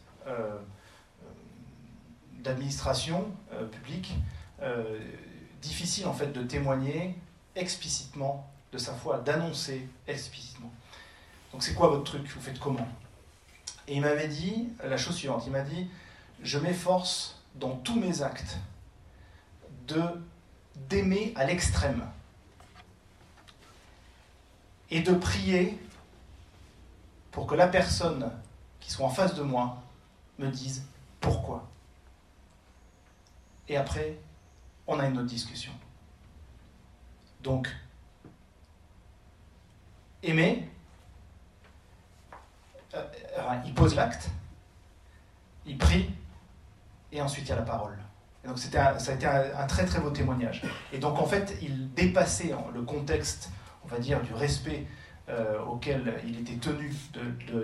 d'administration 2.40 3.28
publique, 3.72 4.14
difficile 5.62 6.08
en 6.08 6.14
fait 6.14 6.32
de 6.32 6.44
témoigner 6.44 7.16
explicitement 7.56 8.48
de 8.72 8.78
sa 8.78 8.94
foi, 8.94 9.20
d'annoncer 9.20 9.88
explicitement. 10.08 10.72
Donc 11.54 11.64
c'est 11.64 11.74
quoi 11.74 11.90
votre 11.90 12.04
truc? 12.04 12.28
Vous 12.28 12.42
faites 12.42 12.60
comment? 12.60 12.88
Et 13.88 13.96
il 13.96 14.02
m'avait 14.02 14.28
dit 14.28 14.70
la 14.84 14.98
chose 14.98 15.16
suivante, 15.16 15.44
il 15.46 15.52
m'a 15.52 15.62
dit, 15.62 15.88
je 16.44 16.58
m'efforce 16.58 17.40
dans 17.56 17.76
tous 17.78 18.00
mes 18.00 18.22
actes 18.24 18.58
de 19.88 20.02
d'aimer 20.76 21.34
à 21.36 21.46
l'extrême 21.46 22.06
et 24.90 25.02
de 25.02 25.14
prier 25.14 25.78
pour 27.32 27.48
que 27.48 27.56
la 27.56 27.68
personne 27.68 28.32
qui 28.80 28.92
soit 28.92 29.06
en 29.06 29.10
face 29.10 29.36
de 29.36 29.42
moi 29.42 29.82
me 30.38 30.50
dise 30.50 30.86
pourquoi. 31.20 31.68
Et 33.68 33.78
après, 33.78 34.18
on 34.88 35.00
a 35.00 35.06
une 35.06 35.18
autre 35.18 35.28
discussion. 35.28 35.72
Donc, 37.42 37.74
aimer, 40.24 40.70
euh, 42.94 43.08
il 43.66 43.74
pose 43.74 43.96
l'acte, 43.96 44.30
il 45.66 45.78
prie, 45.78 46.14
et 47.12 47.22
ensuite 47.22 47.46
il 47.46 47.50
y 47.50 47.54
a 47.54 47.56
la 47.56 47.62
parole. 47.62 47.98
Et 48.44 48.48
donc 48.48 48.58
ça 48.58 48.70
a 48.78 49.14
été 49.14 49.26
un, 49.26 49.68
très 49.68 49.86
très 49.86 50.00
beau 50.00 50.10
témoignage. 50.10 50.64
Et 50.92 50.98
donc 50.98 51.20
en 51.20 51.26
fait, 51.26 51.58
il 51.62 51.94
dépassait 51.94 52.54
le 52.74 52.82
contexte, 52.82 53.52
on 53.86 53.88
va 53.88 54.00
dire, 54.00 54.22
du 54.22 54.34
respect 54.34 54.88
euh, 55.30 55.62
auquel 55.64 56.20
il 56.26 56.40
était 56.40 56.58
tenu 56.58 56.94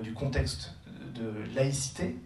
du 0.01 0.13
contexte 0.13 0.75
de 1.15 1.33
laïcité, 1.55 2.17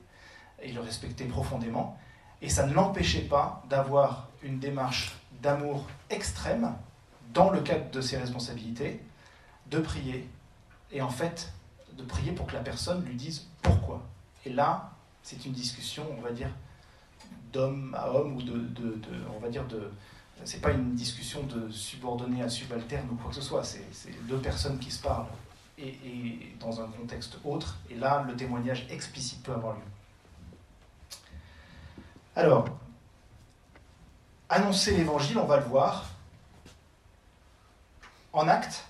il 0.64 0.76
le 0.76 0.82
respectait 0.82 1.26
profondément, 1.26 1.98
et 2.42 2.50
ça 2.50 2.66
ne 2.66 2.74
l'empêchait 2.74 3.22
pas 3.22 3.64
d'avoir 3.70 4.30
une 4.44 4.60
démarche 4.60 5.16
d'amour 5.42 5.88
extrême 6.10 6.76
dans 7.34 7.50
le 7.50 7.62
cadre 7.62 7.90
de 7.92 8.02
ses 8.02 8.18
responsabilités, 8.18 9.02
de 9.68 9.80
prier, 9.80 10.28
et 10.92 11.02
en 11.02 11.10
fait, 11.10 11.54
de 11.94 12.04
prier 12.04 12.34
pour 12.34 12.48
que 12.48 12.54
la 12.54 12.62
personne 12.62 13.04
lui 13.06 13.16
dise 13.16 13.48
pourquoi. 13.62 14.02
Et 14.46 14.50
là, 14.50 14.92
c'est 15.24 15.46
une 15.46 15.54
discussion, 15.54 16.06
on 16.18 16.22
va 16.22 16.32
dire, 16.32 16.50
d'homme 17.52 17.96
à 17.98 18.10
homme, 18.12 18.36
ou 18.36 18.42
de, 18.42 18.60
de, 18.60 19.00
on 19.36 19.40
va 19.40 19.50
dire, 19.50 19.66
de... 19.68 19.92
C'est 20.44 20.62
pas 20.62 20.72
une 20.72 20.96
discussion 20.96 21.44
de 21.44 21.70
subordonné 21.70 22.42
à 22.42 22.50
subalterne 22.50 23.08
ou 23.12 23.16
quoi 23.16 23.30
que 23.30 23.36
ce 23.36 23.42
soit, 23.42 23.64
c'est 23.64 24.28
deux 24.28 24.40
personnes 24.40 24.80
qui 24.80 24.90
se 24.90 25.02
parlent, 25.02 25.28
et, 25.78 25.90
et 25.90 26.56
dans 26.60 26.82
un 26.82 26.88
contexte 26.88 27.38
autre, 27.44 27.78
et 27.90 27.96
là, 27.96 28.24
le 28.28 28.36
témoignage 28.36 28.88
explicite 28.90 29.44
peut 29.44 29.54
avoir 29.54 29.76
lieu. 29.76 29.82
Alors, 32.36 32.66
annoncer 34.50 34.98
l'évangile, 34.98 35.38
on 35.38 35.46
va 35.46 35.58
le 35.58 35.66
voir, 35.66 36.06
en 38.34 38.48
acte, 38.48 38.86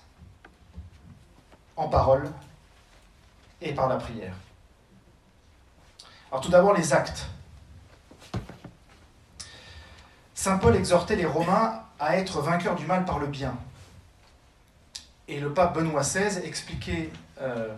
en 1.76 1.88
parole 1.88 2.30
et 3.60 3.74
par 3.74 3.88
la 3.88 3.96
prière. 3.96 4.34
Alors 6.30 6.42
tout 6.42 6.50
d'abord 6.50 6.74
les 6.74 6.92
actes. 6.92 7.26
Saint 10.42 10.58
Paul 10.58 10.74
exhortait 10.74 11.14
les 11.14 11.24
Romains 11.24 11.84
à 12.00 12.16
être 12.16 12.40
vainqueurs 12.40 12.74
du 12.74 12.84
mal 12.84 13.04
par 13.04 13.20
le 13.20 13.28
bien. 13.28 13.56
Et 15.28 15.38
le 15.38 15.54
pape 15.54 15.72
Benoît 15.72 16.00
XVI 16.00 16.44
expliquait 16.44 17.12
euh, 17.40 17.68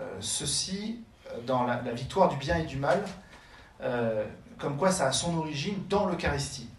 euh, 0.00 0.16
ceci 0.20 0.98
dans 1.46 1.64
la, 1.64 1.76
victoire 1.92 2.30
du 2.30 2.38
bien 2.38 2.56
et 2.56 2.64
du 2.64 2.78
mal, 2.78 3.04
euh, 3.82 4.24
comme 4.56 4.78
quoi 4.78 4.92
ça 4.92 5.08
a 5.08 5.12
son 5.12 5.36
origine 5.36 5.86
dans 5.90 6.06
l'Eucharistie. 6.06 6.70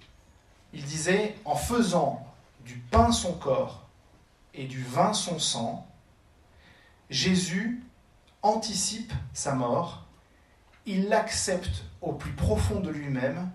Il 0.74 0.84
disait, 0.84 1.36
en 1.46 1.56
faisant 1.56 2.26
du 2.66 2.78
pain 2.90 3.12
son 3.12 3.34
corps 3.34 3.86
et 4.56 4.64
du 4.64 4.82
vin 4.82 5.14
son 5.14 5.38
sang, 5.38 5.86
Jésus 7.12 7.84
anticipe 8.42 9.14
sa 9.36 9.54
mort, 9.54 10.04
il 10.88 11.10
l'accepte 11.10 11.84
au 12.02 12.14
plus 12.14 12.32
profond 12.32 12.80
de 12.80 12.90
lui-même 12.90 13.52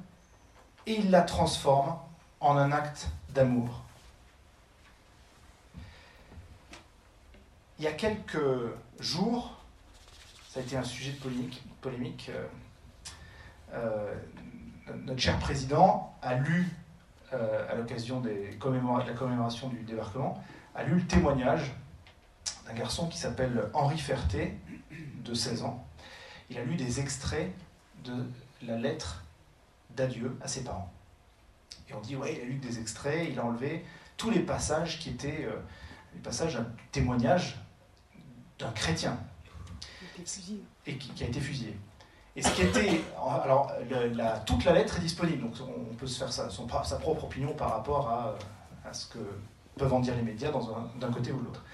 et 0.86 0.94
il 0.94 1.10
la 1.10 1.22
transforme 1.22 1.96
en 2.40 2.56
un 2.56 2.72
acte 2.72 3.08
d'amour. 3.30 3.82
Il 7.78 7.84
y 7.84 7.88
a 7.88 7.92
quelques 7.92 8.38
jours, 9.00 9.56
ça 10.48 10.60
a 10.60 10.62
été 10.62 10.76
un 10.76 10.84
sujet 10.84 11.12
de 11.12 11.18
polémique, 11.80 12.30
euh, 12.30 12.46
euh, 13.74 14.14
notre 15.04 15.20
cher 15.20 15.38
président 15.38 16.14
a 16.22 16.34
lu, 16.34 16.68
euh, 17.32 17.70
à 17.70 17.74
l'occasion 17.74 18.20
de 18.20 18.30
la 18.30 19.12
commémoration 19.14 19.68
du 19.68 19.78
débarquement, 19.82 20.42
a 20.74 20.84
lu 20.84 20.96
le 20.96 21.06
témoignage 21.06 21.72
d'un 22.66 22.74
garçon 22.74 23.08
qui 23.08 23.18
s'appelle 23.18 23.70
Henri 23.72 23.98
Ferté, 23.98 24.56
de 25.24 25.34
16 25.34 25.62
ans. 25.62 25.84
Il 26.50 26.58
a 26.58 26.64
lu 26.64 26.76
des 26.76 27.00
extraits 27.00 27.50
de 28.04 28.26
la 28.62 28.76
lettre 28.76 29.21
d'adieu 29.96 30.37
à 30.42 30.49
ses 30.49 30.64
parents. 30.64 30.92
Et 31.88 31.94
on 31.94 32.00
dit, 32.00 32.16
ouais, 32.16 32.34
il 32.37 32.40
a 32.40 32.44
lu 32.44 32.54
des 32.54 32.78
extraits, 32.78 33.28
il 33.30 33.38
a 33.38 33.44
enlevé 33.44 33.84
tous 34.16 34.30
les 34.30 34.40
passages 34.40 34.99
qui 34.99 35.11
étaient 35.11 35.44
euh, 35.44 35.56
les 36.14 36.20
passages 36.20 36.54
d'un 36.54 36.66
témoignage 36.90 37.58
d'un 38.58 38.70
chrétien. 38.70 39.18
Et 40.87 40.96
qui, 40.96 41.25
a 41.25 41.26
été 41.26 41.40
fusillé. 41.40 41.76
Et 42.37 42.42
ce 42.42 42.50
qui 42.52 42.62
était. 42.62 43.00
Alors, 43.16 43.72
toute 44.46 44.64
la 44.64 44.72
lettre 44.72 44.99
est 44.99 45.00
disponible, 45.00 45.42
donc 45.42 45.54
on 45.61 45.94
peut 45.94 46.06
se 46.06 46.18
faire 46.18 46.32
sa, 46.32 46.49
sa 46.50 46.96
propre 46.96 47.25
opinion 47.25 47.54
par 47.54 47.70
rapport 47.70 48.08
à, 48.08 48.34
à 48.88 48.92
ce 48.92 49.06
que 49.06 49.18
peuvent 49.76 49.92
en 49.92 50.00
dire 50.00 50.14
les 50.14 50.22
médias 50.22 50.50
d'un 51.00 51.12
côté 51.12 51.32
ou 51.32 51.40
de 51.40 51.44
l'autre. 51.44 51.64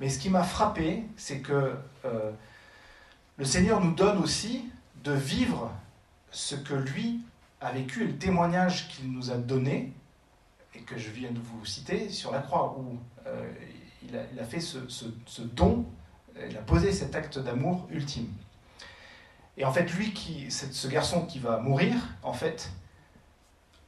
Mais 0.00 0.08
ce 0.08 0.18
qui 0.18 0.30
m'a 0.30 0.42
frappé, 0.42 1.04
c'est 1.16 1.40
que 1.40 1.76
euh, 2.04 2.32
le 3.36 3.44
Seigneur 3.44 3.80
nous 3.80 3.94
donne 3.94 4.18
aussi 4.18 4.64
de 5.04 5.12
vivre 5.12 5.70
ce 6.30 6.54
que 6.54 6.74
lui 6.74 7.20
a 7.62 7.72
vécu 7.72 8.06
le 8.06 8.16
témoignage 8.16 8.88
qu'il 8.88 9.10
nous 9.10 9.30
a 9.30 9.36
donné, 9.36 9.92
et 10.74 10.80
que 10.80 10.98
je 10.98 11.10
viens 11.10 11.30
de 11.30 11.38
vous 11.38 11.64
citer, 11.64 12.08
sur 12.08 12.32
la 12.32 12.40
croix, 12.40 12.76
où 12.78 12.98
euh, 13.26 13.50
il, 14.02 14.16
a, 14.16 14.44
fait 14.44 14.60
ce, 14.60 14.78
don, 15.42 15.86
il 16.48 16.56
a 16.56 16.62
posé 16.62 16.92
cet 16.92 17.14
acte 17.14 17.38
d'amour 17.38 17.86
ultime. 17.90 18.28
Et 19.56 19.64
en 19.64 19.72
fait, 19.72 19.92
lui, 19.94 20.12
qui, 20.12 20.50
ce 20.50 20.88
garçon 20.88 21.26
qui 21.26 21.38
va 21.38 21.58
mourir, 21.58 21.94
en 22.22 22.32
fait, 22.32 22.72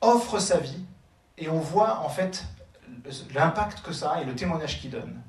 offre 0.00 0.38
sa 0.38 0.58
vie, 0.58 0.84
et 1.36 1.48
on 1.48 1.58
voit 1.58 2.00
en 2.00 2.08
fait 2.08 2.44
l'impact 3.34 3.82
que 3.82 3.92
ça 3.92 4.12
a 4.12 4.22
et 4.22 4.24
le 4.24 4.34
témoignage 4.34 4.80
qu'il 4.80 4.90
donne. 4.90 5.20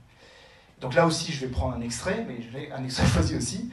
Donc 0.82 0.94
là 0.94 1.06
aussi, 1.06 1.32
je 1.32 1.46
vais 1.46 1.52
prendre 1.52 1.76
un 1.76 1.82
extrait, 1.82 2.26
mais 2.28 2.42
je 2.42 2.50
vais 2.50 2.72
un 2.72 2.84
extrait 2.84 3.08
choisi 3.14 3.36
aussi. 3.36 3.72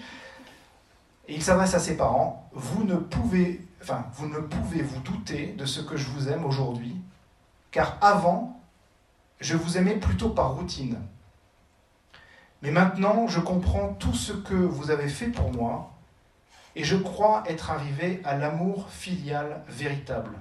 Et 1.29 1.35
il 1.35 1.43
s'adresse 1.43 1.75
à 1.75 1.79
ses 1.79 1.97
parents. 1.97 2.49
Vous 2.53 2.85
ne 2.85 2.97
pouvez, 2.97 3.61
enfin, 3.83 4.07
vous 4.15 4.29
ne 4.29 4.39
pouvez 4.39 4.83
vous 4.83 5.01
douter 5.01 5.55
de 5.59 5.67
ce 5.67 5.81
que 5.81 5.97
je 5.97 6.09
vous 6.09 6.29
aime 6.29 6.45
aujourd'hui, 6.45 6.97
car 7.71 7.99
avant, 8.01 8.61
je 9.41 9.57
vous 9.57 9.77
aimais 9.77 9.97
plutôt 9.97 10.31
par 10.31 10.55
routine. 10.55 10.99
Mais 12.63 12.71
maintenant, 12.71 13.27
je 13.27 13.41
comprends 13.41 13.95
tout 13.95 14.15
ce 14.15 14.33
que 14.33 14.55
vous 14.55 14.91
avez 14.91 15.09
fait 15.09 15.29
pour 15.29 15.53
moi, 15.53 15.93
et 16.77 16.85
je 16.85 16.97
crois 16.97 17.43
être 17.47 17.71
arrivé 17.71 18.23
à 18.25 18.37
l'amour 18.37 18.89
filial 18.89 19.63
véritable, 19.69 20.39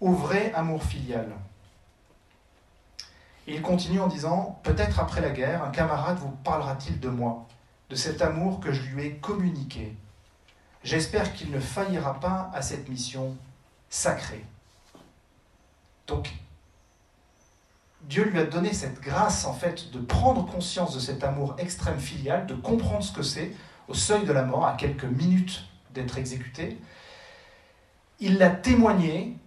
au 0.00 0.12
vrai 0.12 0.52
amour 0.54 0.84
filial. 0.84 1.32
Et 3.46 3.54
il 3.54 3.62
continue 3.62 4.00
en 4.00 4.06
disant, 4.06 4.60
peut-être 4.62 5.00
après 5.00 5.20
la 5.20 5.30
guerre, 5.30 5.64
un 5.64 5.70
camarade 5.70 6.18
vous 6.18 6.30
parlera-t-il 6.30 7.00
de 7.00 7.08
moi, 7.08 7.46
de 7.90 7.94
cet 7.94 8.22
amour 8.22 8.60
que 8.60 8.72
je 8.72 8.82
lui 8.82 9.04
ai 9.04 9.14
communiqué. 9.16 9.96
J'espère 10.84 11.32
qu'il 11.32 11.50
ne 11.50 11.58
faillira 11.58 12.20
pas 12.20 12.50
à 12.52 12.60
cette 12.60 12.90
mission 12.90 13.36
sacrée. 13.88 14.44
Donc, 16.06 16.30
Dieu 18.02 18.24
lui 18.24 18.38
a 18.38 18.44
donné 18.44 18.74
cette 18.74 19.00
grâce, 19.00 19.46
en 19.46 19.54
fait, 19.54 19.90
de 19.92 19.98
prendre 19.98 20.44
conscience 20.44 20.94
de 20.94 21.00
cet 21.00 21.24
amour 21.24 21.56
extrême 21.56 21.98
filial, 21.98 22.46
de 22.46 22.54
comprendre 22.54 23.02
ce 23.02 23.12
que 23.12 23.22
c'est, 23.22 23.52
au 23.88 23.94
seuil 23.94 24.26
de 24.26 24.32
la 24.32 24.42
mort, 24.42 24.66
à 24.66 24.74
quelques 24.74 25.04
minutes 25.04 25.64
d'être 25.94 26.18
exécuté. 26.18 26.78
Il 28.20 28.36
l'a 28.36 28.50
témoigné 28.50 29.38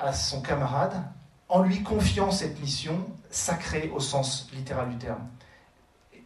à 0.00 0.12
son 0.12 0.42
camarade 0.42 1.00
en 1.48 1.62
lui 1.62 1.84
confiant 1.84 2.32
cette 2.32 2.60
mission 2.60 3.06
sacrée 3.30 3.92
au 3.94 4.00
sens 4.00 4.48
littéral 4.52 4.90
du 4.90 4.96
terme. 4.96 5.28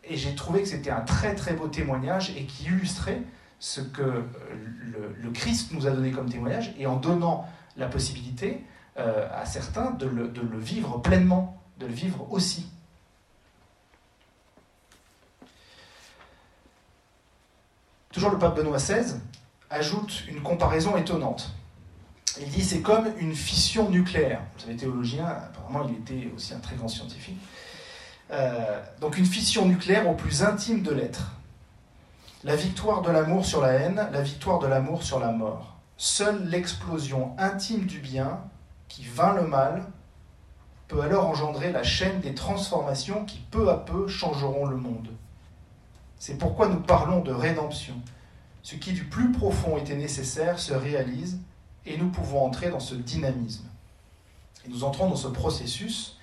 Et 0.04 0.16
j'ai 0.16 0.34
trouvé 0.34 0.62
que 0.62 0.68
c'était 0.68 0.90
un 0.90 1.02
très 1.02 1.34
très 1.34 1.52
beau 1.52 1.68
témoignage 1.68 2.30
et 2.30 2.46
qui 2.46 2.64
illustrait 2.64 3.22
ce 3.60 3.82
que 3.82 4.02
le, 4.02 5.14
le 5.22 5.30
Christ 5.30 5.72
nous 5.72 5.86
a 5.86 5.90
donné 5.90 6.10
comme 6.10 6.28
témoignage 6.28 6.74
et 6.78 6.86
en 6.86 6.96
donnant 6.96 7.46
la 7.76 7.86
possibilité 7.86 8.64
euh, 8.98 9.28
à 9.32 9.44
certains 9.44 9.92
de 9.92 10.06
le, 10.06 10.28
de 10.28 10.40
le 10.40 10.58
vivre 10.58 10.98
pleinement, 10.98 11.62
de 11.78 11.86
le 11.86 11.92
vivre 11.92 12.26
aussi. 12.32 12.66
Toujours 18.10 18.30
le 18.30 18.38
pape 18.38 18.56
Benoît 18.56 18.78
XVI 18.78 19.14
ajoute 19.68 20.24
une 20.28 20.42
comparaison 20.42 20.96
étonnante. 20.96 21.52
Il 22.40 22.48
dit 22.48 22.64
c'est 22.64 22.80
comme 22.80 23.08
une 23.18 23.34
fission 23.34 23.90
nucléaire. 23.90 24.40
Vous 24.54 24.62
savez, 24.62 24.76
théologien, 24.76 25.26
apparemment 25.26 25.86
il 25.88 25.96
était 25.96 26.32
aussi 26.34 26.54
un 26.54 26.58
très 26.58 26.76
grand 26.76 26.88
scientifique. 26.88 27.38
Euh, 28.30 28.82
donc 29.00 29.18
une 29.18 29.26
fission 29.26 29.66
nucléaire 29.66 30.08
au 30.08 30.14
plus 30.14 30.42
intime 30.42 30.82
de 30.82 30.92
l'être. 30.92 31.39
La 32.42 32.56
victoire 32.56 33.02
de 33.02 33.10
l'amour 33.10 33.44
sur 33.44 33.60
la 33.60 33.72
haine, 33.72 34.08
la 34.12 34.22
victoire 34.22 34.60
de 34.60 34.66
l'amour 34.66 35.02
sur 35.02 35.20
la 35.20 35.30
mort. 35.30 35.76
Seule 35.98 36.48
l'explosion 36.48 37.34
intime 37.36 37.84
du 37.84 37.98
bien 37.98 38.40
qui 38.88 39.04
vainc 39.04 39.36
le 39.36 39.46
mal 39.46 39.84
peut 40.88 41.02
alors 41.02 41.26
engendrer 41.26 41.70
la 41.70 41.82
chaîne 41.82 42.20
des 42.20 42.34
transformations 42.34 43.26
qui 43.26 43.40
peu 43.50 43.68
à 43.68 43.76
peu 43.76 44.08
changeront 44.08 44.64
le 44.64 44.76
monde. 44.76 45.08
C'est 46.18 46.38
pourquoi 46.38 46.68
nous 46.68 46.80
parlons 46.80 47.20
de 47.20 47.30
rédemption. 47.30 47.94
Ce 48.62 48.74
qui 48.74 48.94
du 48.94 49.04
plus 49.04 49.32
profond 49.32 49.76
était 49.76 49.94
nécessaire 49.94 50.58
se 50.58 50.72
réalise 50.72 51.40
et 51.84 51.98
nous 51.98 52.08
pouvons 52.08 52.42
entrer 52.42 52.70
dans 52.70 52.80
ce 52.80 52.94
dynamisme. 52.94 53.68
Nous 54.66 54.82
entrons 54.82 55.10
dans 55.10 55.16
ce 55.16 55.28
processus 55.28 56.18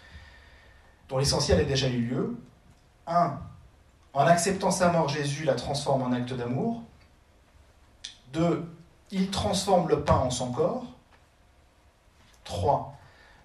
dont 1.10 1.20
l'essentiel 1.20 1.60
a 1.60 1.64
déjà 1.64 1.88
eu 1.90 2.02
lieu. 2.02 2.38
1. 3.06 3.40
En 4.18 4.26
acceptant 4.26 4.72
sa 4.72 4.92
mort, 4.92 5.10
Jésus 5.10 5.44
la 5.44 5.54
transforme 5.54 6.02
en 6.02 6.12
acte 6.12 6.34
d'amour. 6.34 6.82
2. 8.34 8.68
Il 9.12 9.30
transforme 9.30 9.88
le 9.90 10.04
pain 10.04 10.16
en 10.16 10.32
son 10.32 10.52
corps. 10.52 10.86
3. 12.44 12.98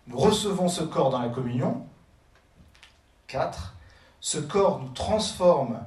Nous 0.06 0.16
recevons 0.16 0.70
ce 0.70 0.82
corps 0.82 1.10
dans 1.10 1.18
la 1.18 1.28
communion. 1.28 1.86
4. 3.26 3.74
Ce 4.20 4.38
corps 4.38 4.80
nous 4.80 4.88
transforme 4.88 5.84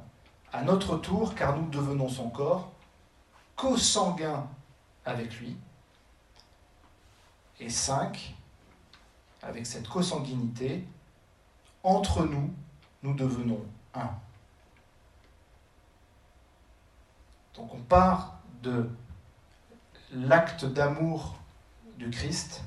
à 0.53 0.61
notre 0.61 0.97
tour 0.97 1.33
car 1.33 1.57
nous 1.57 1.67
devenons 1.69 2.07
son 2.07 2.29
corps, 2.29 2.71
co-sanguin 3.55 4.47
avec 5.03 5.39
lui. 5.39 5.57
Et 7.59 7.71
5. 7.71 8.35
Avec 9.41 9.65
cette 9.65 9.87
co-sanguinité, 9.87 10.87
entre 11.81 12.23
nous, 12.25 12.53
nous 13.01 13.15
devenons 13.15 13.65
un. 13.95 14.11
Donc 17.57 17.73
on 17.73 17.81
part 17.81 18.39
de 18.63 18.89
l'acte 20.11 20.65
d'amour 20.65 21.35
du 21.97 22.09
Christ 22.09 22.63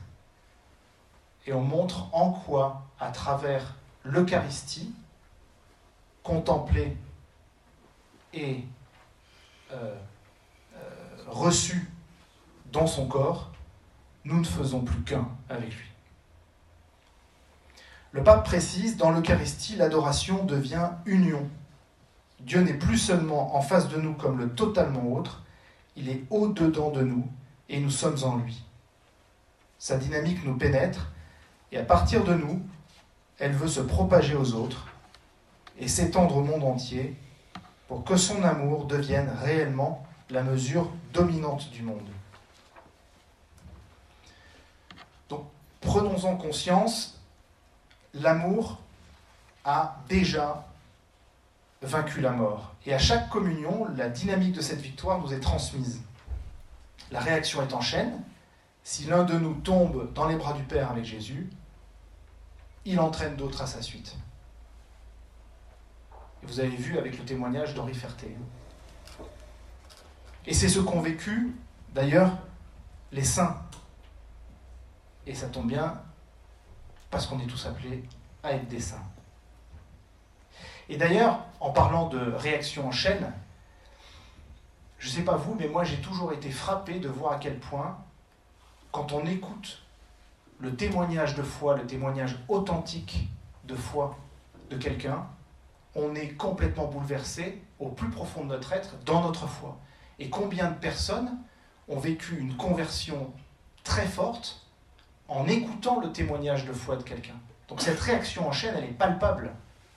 et 1.47 1.52
on 1.52 1.62
montre 1.62 2.14
en 2.14 2.33
quoi, 2.33 2.87
à 3.00 3.11
travers 3.11 3.75
l'Eucharistie, 4.04 4.95
contemplée 6.23 6.97
et 8.34 8.65
euh, 9.73 9.95
euh, 10.75 10.78
reçue 11.26 11.91
dans 12.73 12.86
son 12.86 13.06
corps, 13.06 13.50
nous 14.25 14.39
ne 14.39 14.45
faisons 14.45 14.82
plus 14.82 15.02
qu'un 15.02 15.26
avec 15.49 15.75
lui. 15.75 15.89
Le 18.12 18.23
pape 18.23 18.45
précise, 18.45 18.97
dans 18.97 19.10
l'Eucharistie, 19.10 19.76
l'adoration 19.76 20.45
devient 20.45 20.91
union. 21.06 21.49
Dieu 22.40 22.60
n'est 22.60 22.74
plus 22.74 22.98
seulement 22.98 23.56
en 23.56 23.60
face 23.60 23.88
de 23.88 23.96
nous 23.96 24.14
comme 24.14 24.38
le 24.38 24.50
totalement 24.50 25.12
autre, 25.12 25.42
il 25.96 26.08
est 26.08 26.22
au-dedans 26.30 26.90
de 26.90 27.02
nous 27.02 27.26
et 27.68 27.80
nous 27.80 27.90
sommes 27.90 28.22
en 28.22 28.36
lui. 28.36 28.62
Sa 29.78 29.96
dynamique 29.96 30.44
nous 30.44 30.56
pénètre 30.56 31.10
et 31.72 31.78
à 31.78 31.84
partir 31.84 32.24
de 32.24 32.34
nous, 32.34 32.62
elle 33.38 33.52
veut 33.52 33.68
se 33.68 33.80
propager 33.80 34.34
aux 34.34 34.54
autres 34.54 34.86
et 35.78 35.88
s'étendre 35.88 36.36
au 36.36 36.42
monde 36.42 36.64
entier 36.64 37.16
pour 37.86 38.04
que 38.04 38.16
son 38.16 38.42
amour 38.42 38.86
devienne 38.86 39.30
réellement 39.42 40.06
la 40.30 40.42
mesure 40.42 40.90
dominante 41.12 41.70
du 41.70 41.82
monde. 41.82 42.08
Donc 45.28 45.44
prenons-en 45.80 46.36
conscience, 46.36 47.20
l'amour 48.14 48.78
a 49.64 49.96
déjà 50.08 50.68
vaincu 51.82 52.21
la 52.21 52.30
mort. 52.30 52.75
Et 52.86 52.95
à 52.95 52.99
chaque 52.99 53.28
communion, 53.28 53.86
la 53.97 54.08
dynamique 54.08 54.52
de 54.52 54.60
cette 54.60 54.80
victoire 54.80 55.21
nous 55.21 55.32
est 55.32 55.41
transmise. 55.41 56.02
La 57.10 57.21
réaction 57.21 57.62
est 57.62 57.73
en 57.73 57.80
chaîne. 57.80 58.23
Si 58.82 59.04
l'un 59.04 59.25
de 59.25 59.38
nous 59.38 59.54
tombe 59.54 60.12
dans 60.14 60.26
les 60.26 60.36
bras 60.36 60.54
du 60.54 60.62
Père 60.62 60.91
avec 60.91 61.04
Jésus, 61.04 61.49
il 62.84 62.99
entraîne 63.00 63.36
d'autres 63.36 63.62
à 63.62 63.67
sa 63.67 63.82
suite. 63.82 64.17
Et 66.43 66.47
vous 66.47 66.60
avez 66.60 66.75
vu 66.75 66.99
avec 66.99 67.19
le 67.19 67.25
témoignage 67.25 67.75
d'Henri 67.75 67.95
Ferté. 67.95 68.36
Et 70.47 70.54
c'est 70.54 70.69
ce 70.69 70.80
qu'ont 70.80 71.00
vécu, 71.00 71.54
d'ailleurs, 71.95 72.38
les 73.12 73.25
saints. 73.25 73.60
Et 75.26 75.34
ça 75.34 75.49
tombe 75.49 75.69
bien, 75.69 76.00
parce 77.10 77.26
qu'on 77.26 77.38
est 77.41 77.47
tous 77.47 77.67
appelés 77.67 78.02
à 78.43 78.52
être 78.52 78.69
des 78.69 78.80
saints. 78.80 79.04
Et 80.88 80.97
d'ailleurs, 80.97 81.45
en 81.60 81.71
parlant 81.71 82.08
de 82.08 82.32
réaction 82.32 82.86
en 82.88 82.90
chaîne, 82.90 83.32
je 84.99 85.08
ne 85.08 85.12
sais 85.12 85.23
pas 85.23 85.36
vous, 85.36 85.54
mais 85.54 85.68
moi 85.68 85.84
j'ai 85.84 86.00
toujours 86.00 86.32
été 86.32 86.50
frappé 86.50 86.99
de 86.99 87.08
voir 87.08 87.32
à 87.32 87.38
quel 87.38 87.58
point, 87.58 87.99
quand 88.90 89.12
on 89.12 89.25
écoute 89.26 89.82
le 90.58 90.75
témoignage 90.75 91.34
de 91.34 91.42
foi, 91.42 91.76
le 91.76 91.86
témoignage 91.86 92.36
authentique 92.49 93.28
de 93.64 93.75
foi 93.75 94.18
de 94.71 94.76
quelqu'un, 94.76 95.26
on 95.94 96.14
est 96.14 96.30
complètement 96.30 96.86
bouleversé 96.86 97.62
au 97.78 97.88
plus 97.88 98.10
profond 98.10 98.44
de 98.44 98.49
notre 98.49 98.73
être, 98.73 98.97
dans 99.04 99.23
notre 99.23 99.47
foi. 99.47 99.78
Et 100.18 100.30
combien 100.30 100.71
de 100.71 100.76
personnes 100.76 101.38
ont 101.88 101.99
vécu 101.99 102.38
une 102.38 102.56
conversion 102.56 103.32
très 103.84 104.06
forte 104.06 104.66
en 105.28 105.47
écoutant 105.47 106.00
le 106.00 106.12
témoignage 106.12 106.64
de 106.66 106.73
foi 106.73 106.97
de 106.97 107.02
quelqu'un? 107.02 107.36
Donc 107.68 107.80
cette 107.80 108.00
réaction 108.00 108.49
en 108.49 108.52
chaîne, 108.52 108.75
elle 108.76 108.84
est 108.84 108.99
palpable. 108.99 109.52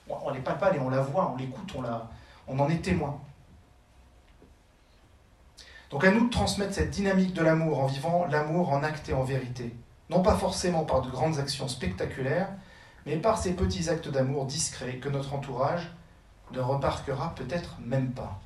On 0.08 0.32
n'est 0.32 0.40
palpable 0.40 0.76
et 0.76 0.80
on 0.80 0.90
la 0.90 1.00
voit, 1.00 1.30
on 1.32 1.36
l'écoute, 1.36 1.72
on, 1.76 1.82
la, 1.82 2.10
on 2.48 2.58
en 2.58 2.68
est 2.68 2.82
témoin. 2.82 3.20
Donc 5.90 6.04
à 6.04 6.10
nous 6.10 6.26
de 6.26 6.30
transmettre 6.30 6.74
cette 6.74 6.90
dynamique 6.90 7.34
de 7.34 7.42
l'amour 7.42 7.80
en 7.80 7.86
vivant 7.86 8.26
l'amour 8.26 8.72
en 8.72 8.82
acte 8.82 9.08
et 9.08 9.14
en 9.14 9.22
vérité 9.22 9.74
non 10.12 10.22
pas 10.22 10.36
forcément 10.36 10.84
par 10.84 11.00
de 11.00 11.10
grandes 11.10 11.38
actions 11.38 11.68
spectaculaires, 11.68 12.50
mais 13.06 13.16
par 13.16 13.38
ces 13.38 13.54
petits 13.54 13.88
actes 13.88 14.08
d'amour 14.08 14.44
discrets 14.44 14.96
que 14.96 15.08
notre 15.08 15.32
entourage 15.32 15.90
ne 16.52 16.60
remarquera 16.60 17.34
peut-être 17.34 17.76
même 17.80 18.12
pas. 18.12 18.38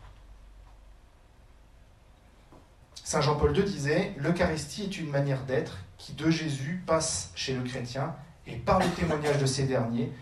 Saint 3.02 3.20
Jean-Paul 3.20 3.56
II 3.56 3.64
disait, 3.64 4.14
L'Eucharistie 4.16 4.84
est 4.84 4.98
une 4.98 5.10
manière 5.10 5.42
d'être 5.42 5.78
qui 5.98 6.12
de 6.12 6.30
Jésus 6.30 6.82
passe 6.86 7.32
chez 7.34 7.54
le 7.54 7.62
chrétien 7.62 8.14
et 8.46 8.56
par 8.56 8.78
le 8.78 8.88
témoignage 8.90 9.38
de 9.38 9.46
ces 9.46 9.64
derniers 9.64 10.12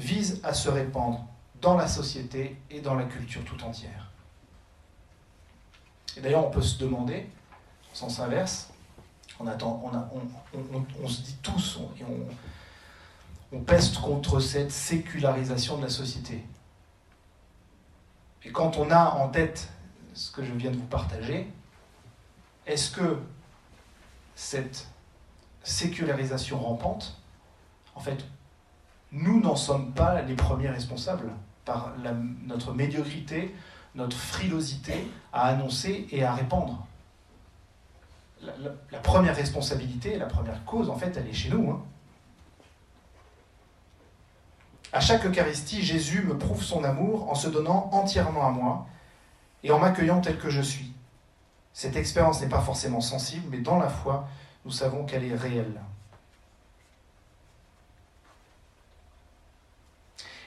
vise 0.00 0.40
à 0.42 0.54
se 0.54 0.68
répandre 0.68 1.26
dans 1.60 1.76
la 1.76 1.86
société 1.86 2.56
et 2.70 2.80
dans 2.80 2.94
la 2.94 3.04
culture 3.04 3.44
tout 3.44 3.62
entière. 3.62 4.10
Et 6.16 6.20
d'ailleurs, 6.20 6.46
on 6.46 6.50
peut 6.50 6.62
se 6.62 6.78
demander, 6.78 7.26
en 7.92 7.94
sens 7.94 8.18
inverse, 8.18 8.70
on, 9.38 11.08
se 11.08 11.22
dit 11.22 11.36
tous, 11.42 11.78
on, 13.52 13.60
peste 13.60 14.00
contre 14.00 14.40
cette 14.40 14.70
sécularisation 14.70 15.78
de 15.78 15.82
la 15.82 15.88
société. 15.88 16.44
Et 18.44 18.52
quand 18.52 18.76
on 18.76 18.90
a 18.90 19.10
en 19.16 19.28
tête 19.28 19.68
ce 20.14 20.30
que 20.30 20.44
je 20.44 20.52
viens 20.52 20.70
de 20.70 20.76
vous 20.76 20.86
partager, 20.86 21.50
est-ce 22.66 22.90
que 22.90 23.18
cette 24.34 24.88
sécularisation 25.62 26.58
rampante, 26.58 27.18
en 27.94 28.00
fait, 28.00 28.24
nous 29.12 29.40
n'en 29.40 29.56
sommes 29.56 29.92
pas 29.92 30.22
les 30.22 30.34
premiers 30.34 30.68
responsables 30.68 31.30
par 31.64 31.94
notre 32.46 32.72
médiocrité, 32.72 33.54
notre 33.94 34.16
frilosité 34.16 35.06
à 35.32 35.48
annoncer 35.48 36.06
et 36.10 36.24
à 36.24 36.32
répandre 36.32 36.86
la, 38.42 38.98
première 38.98 39.36
responsabilité, 39.36 40.16
la 40.16 40.26
première 40.26 40.64
cause, 40.64 40.88
en 40.88 40.96
fait, 40.96 41.16
elle 41.16 41.28
est 41.28 41.32
chez 41.32 41.50
nous. 41.50 41.70
Hein. 41.70 41.82
À 44.92 45.00
chaque 45.00 45.24
Eucharistie, 45.24 45.82
Jésus 45.82 46.22
me 46.22 46.36
prouve 46.36 46.62
son 46.62 46.82
amour 46.84 47.30
en 47.30 47.34
se 47.34 47.48
donnant 47.48 47.90
entièrement 47.92 48.46
à 48.46 48.50
moi 48.50 48.86
et 49.62 49.70
en 49.70 49.78
m'accueillant 49.78 50.20
tel 50.20 50.38
que 50.38 50.50
je 50.50 50.62
suis. 50.62 50.92
Cette 51.72 51.96
expérience 51.96 52.40
n'est 52.40 52.48
pas 52.48 52.60
forcément 52.60 53.00
sensible, 53.00 53.46
mais 53.50 53.58
dans 53.58 53.78
la 53.78 53.88
foi, 53.88 54.26
nous 54.64 54.72
savons 54.72 55.04
qu'elle 55.04 55.24
est 55.24 55.34
réelle. 55.34 55.80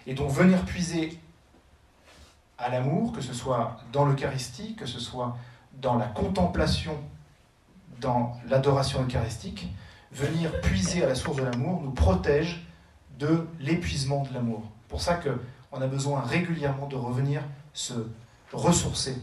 Et 0.05 0.13
donc 0.13 0.31
venir 0.31 0.63
puiser 0.65 1.19
à 2.57 2.69
l'amour, 2.69 3.13
que 3.13 3.21
ce 3.21 3.33
soit 3.33 3.77
dans 3.91 4.05
l'Eucharistie, 4.05 4.75
que 4.75 4.85
ce 4.85 4.99
soit 4.99 5.37
dans 5.73 5.95
la 5.95 6.05
contemplation, 6.05 6.97
dans 7.99 8.37
l'adoration 8.47 9.03
eucharistique, 9.03 9.67
venir 10.11 10.61
puiser 10.61 11.03
à 11.03 11.07
la 11.07 11.15
source 11.15 11.37
de 11.37 11.43
l'amour 11.43 11.81
nous 11.81 11.91
protège 11.91 12.65
de 13.17 13.47
l'épuisement 13.59 14.23
de 14.23 14.33
l'amour. 14.33 14.63
Pour 14.87 15.01
ça 15.01 15.15
qu'on 15.15 15.81
a 15.81 15.87
besoin 15.87 16.21
régulièrement 16.21 16.87
de 16.87 16.95
revenir 16.95 17.41
se 17.73 17.93
ressourcer. 18.51 19.17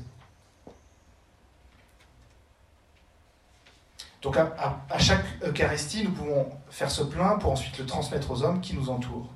Donc 4.22 4.36
à, 4.36 4.98
chaque 4.98 5.24
Eucharistie, 5.42 6.04
nous 6.04 6.12
pouvons 6.12 6.50
faire 6.68 6.90
ce 6.90 7.02
plein 7.02 7.38
pour 7.38 7.52
ensuite 7.52 7.78
le 7.78 7.86
transmettre 7.86 8.30
aux 8.30 8.42
hommes 8.42 8.60
qui 8.60 8.74
nous 8.74 8.90
entourent. 8.90 9.30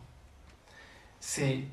C'est 1.26 1.64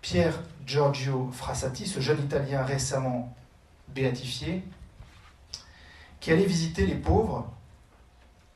Pierre 0.00 0.40
Giorgio 0.64 1.30
Frassati, 1.30 1.86
ce 1.86 2.00
jeune 2.00 2.24
Italien 2.24 2.64
récemment 2.64 3.36
béatifié, 3.88 4.64
qui 6.20 6.32
allait 6.32 6.46
visiter 6.46 6.86
les 6.86 6.94
pauvres 6.94 7.52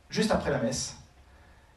juste 0.08 0.30
après 0.30 0.50
la 0.50 0.58
messe, 0.58 0.96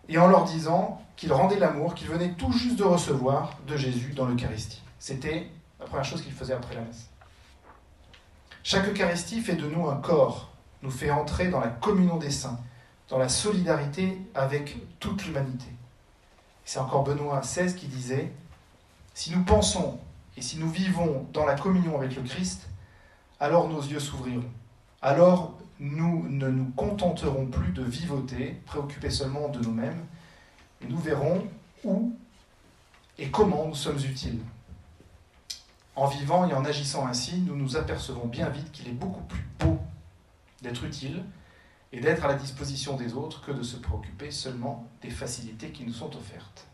et 0.07 0.17
en 0.17 0.29
leur 0.29 0.45
disant 0.45 1.03
qu'il 1.17 1.33
rendait 1.33 1.59
l'amour 1.59 1.95
qu'il 1.95 2.07
venait 2.07 2.31
tout 2.31 2.53
juste 2.53 2.77
de 2.77 2.85
recevoir 2.85 3.57
de 3.67 3.75
Jésus 3.75 4.13
dans 4.13 4.25
l'Eucharistie. 4.25 4.81
C'était 4.99 5.49
la 5.77 5.85
première 5.85 6.05
chose 6.05 6.21
qu'il 6.21 6.31
faisait 6.31 6.53
après 6.53 6.75
la 6.75 6.81
messe. 6.81 7.09
Chaque 8.63 8.87
Eucharistie 8.87 9.41
fait 9.41 9.57
de 9.57 9.67
nous 9.67 9.89
un 9.89 9.97
corps, 9.97 10.49
nous 10.81 10.91
fait 10.91 11.11
entrer 11.11 11.49
dans 11.49 11.59
la 11.59 11.67
communion 11.67 12.15
des 12.15 12.31
saints, 12.31 12.61
dans 13.09 13.17
la 13.17 13.27
solidarité 13.27 14.17
avec 14.33 14.77
toute 15.01 15.25
l'humanité. 15.25 15.67
C'est 16.65 16.79
encore 16.79 17.03
Benoît 17.03 17.41
XVI 17.41 17.73
qui 17.75 17.87
disait, 17.87 18.31
si 19.13 19.31
nous 19.31 19.43
pensons 19.43 19.99
et 20.37 20.41
si 20.41 20.57
nous 20.57 20.69
vivons 20.69 21.27
dans 21.33 21.45
la 21.45 21.55
communion 21.55 21.97
avec 21.97 22.15
le 22.15 22.23
Christ, 22.23 22.67
alors 23.39 23.67
nos 23.67 23.81
yeux 23.81 23.99
s'ouvriront. 23.99 24.49
Alors 25.01 25.57
nous 25.79 26.27
ne 26.29 26.47
nous 26.47 26.71
contenterons 26.75 27.47
plus 27.47 27.71
de 27.71 27.83
vivoter, 27.83 28.61
préoccupés 28.65 29.09
seulement 29.09 29.49
de 29.49 29.59
nous-mêmes, 29.59 30.05
et 30.81 30.87
nous 30.87 30.97
verrons 30.97 31.45
où 31.83 32.15
et 33.17 33.29
comment 33.29 33.67
nous 33.67 33.75
sommes 33.75 33.97
utiles. 33.97 34.39
En 35.95 36.07
vivant 36.07 36.47
et 36.47 36.53
en 36.53 36.65
agissant 36.65 37.05
ainsi, 37.05 37.41
nous 37.41 37.55
nous 37.55 37.77
apercevons 37.77 38.25
bien 38.25 38.49
vite 38.49 38.71
qu'il 38.71 38.87
est 38.87 38.93
beaucoup 38.93 39.21
plus 39.23 39.45
beau 39.59 39.79
d'être 40.61 40.85
utile 40.85 41.23
et 41.93 41.99
d'être 41.99 42.25
à 42.25 42.27
la 42.27 42.33
disposition 42.33 42.97
des 42.97 43.13
autres 43.13 43.45
que 43.45 43.51
de 43.51 43.61
se 43.61 43.77
préoccuper 43.77 44.31
seulement 44.31 44.87
des 45.03 45.11
facilités 45.11 45.71
qui 45.71 45.85
nous 45.85 45.93
sont 45.93 46.13
offertes. 46.17 46.65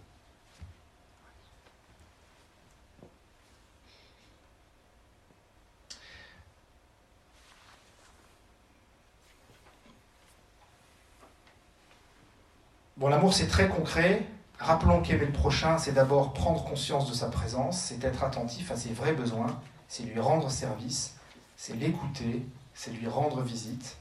Bon, 12.95 13.09
l'amour, 13.09 13.33
c'est 13.33 13.47
très 13.47 13.67
concret. 13.67 14.25
Rappelons 14.57 15.01
qu'aimer 15.01 15.25
le 15.25 15.33
prochain, 15.33 15.77
c'est 15.77 15.93
d'abord 15.93 16.33
prendre 16.33 16.63
conscience 16.63 17.09
de 17.09 17.13
sa 17.13 17.27
présence, 17.27 17.77
c'est 17.77 18.03
être 18.05 18.23
attentif 18.23 18.71
à 18.71 18.77
ses 18.77 18.93
vrais 18.93 19.13
besoins, 19.13 19.61
c'est 19.89 20.03
lui 20.03 20.19
rendre 20.19 20.49
service, 20.49 21.15
c'est 21.57 21.75
l'écouter, 21.75 22.45
c'est 22.73 22.91
lui 22.91 23.07
rendre 23.07 23.41
visite, 23.41 23.97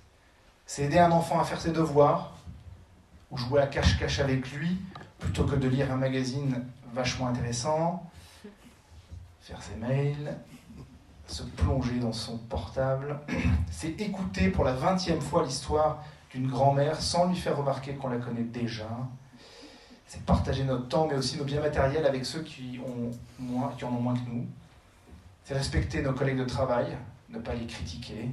c'est 0.69 0.83
aider 0.83 0.99
un 0.99 1.11
enfant 1.11 1.41
à 1.41 1.45
faire 1.45 1.61
ses 1.61 1.73
devoirs, 1.73 2.35
ou 3.31 3.39
jouer 3.39 3.63
à 3.63 3.67
cache-cache 3.67 4.21
avec 4.21 4.53
lui, 4.53 4.79
plutôt 5.19 5.45
que 5.45 5.57
de 5.57 5.67
lire 5.67 5.91
un 5.91 5.97
magazine 5.97 6.63
vachement 6.93 7.27
intéressant, 7.27 8.09
faire 9.41 9.63
ses 9.63 9.77
mails, 9.77 10.37
se 11.27 11.43
plonger 11.43 11.99
dans 11.99 12.13
son 12.13 12.37
portable. 12.37 13.19
C'est 13.71 13.99
écouter 14.03 14.51
pour 14.51 14.63
la 14.63 14.75
vingtième 14.75 15.23
fois 15.23 15.43
l'histoire 15.43 16.05
d'une 16.31 16.49
grand-mère 16.49 17.01
sans 17.01 17.31
lui 17.31 17.37
faire 17.37 17.57
remarquer 17.57 17.95
qu'on 17.95 18.09
la 18.11 18.19
connaît 18.19 18.43
déjà. 18.43 18.91
C'est 20.07 20.23
partager 20.27 20.65
notre 20.65 20.87
temps, 20.87 21.07
mais 21.07 21.15
aussi 21.15 21.39
nos 21.39 21.45
biens 21.45 21.63
matériels 21.63 22.05
avec 22.05 22.27
ceux 22.27 22.43
qui, 22.43 22.79
ont 22.87 23.11
moins, 23.39 23.73
qui 23.79 23.87
en 23.87 23.89
ont 23.89 24.03
moins 24.03 24.15
que 24.15 24.29
nous. 24.31 24.47
C'est 25.45 25.55
respecter 25.55 26.03
nos 26.03 26.13
collègues 26.13 26.39
de 26.39 26.45
travail, 26.45 26.95
ne 27.31 27.39
pas 27.39 27.55
les 27.55 27.67
critiquer. 27.67 28.29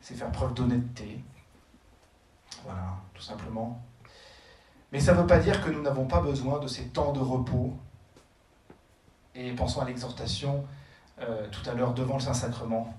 C'est 0.00 0.14
faire 0.14 0.32
preuve 0.32 0.54
d'honnêteté. 0.54 1.22
Voilà, 2.64 2.96
tout 3.14 3.22
simplement. 3.22 3.82
Mais 4.92 5.00
ça 5.00 5.14
ne 5.14 5.20
veut 5.20 5.26
pas 5.26 5.38
dire 5.38 5.64
que 5.64 5.70
nous 5.70 5.82
n'avons 5.82 6.06
pas 6.06 6.20
besoin 6.20 6.58
de 6.58 6.66
ces 6.66 6.88
temps 6.88 7.12
de 7.12 7.20
repos. 7.20 7.72
Et 9.34 9.52
pensons 9.52 9.80
à 9.80 9.84
l'exhortation 9.84 10.64
euh, 11.20 11.48
tout 11.50 11.68
à 11.68 11.74
l'heure 11.74 11.94
devant 11.94 12.14
le 12.14 12.20
Saint-Sacrement. 12.20 12.94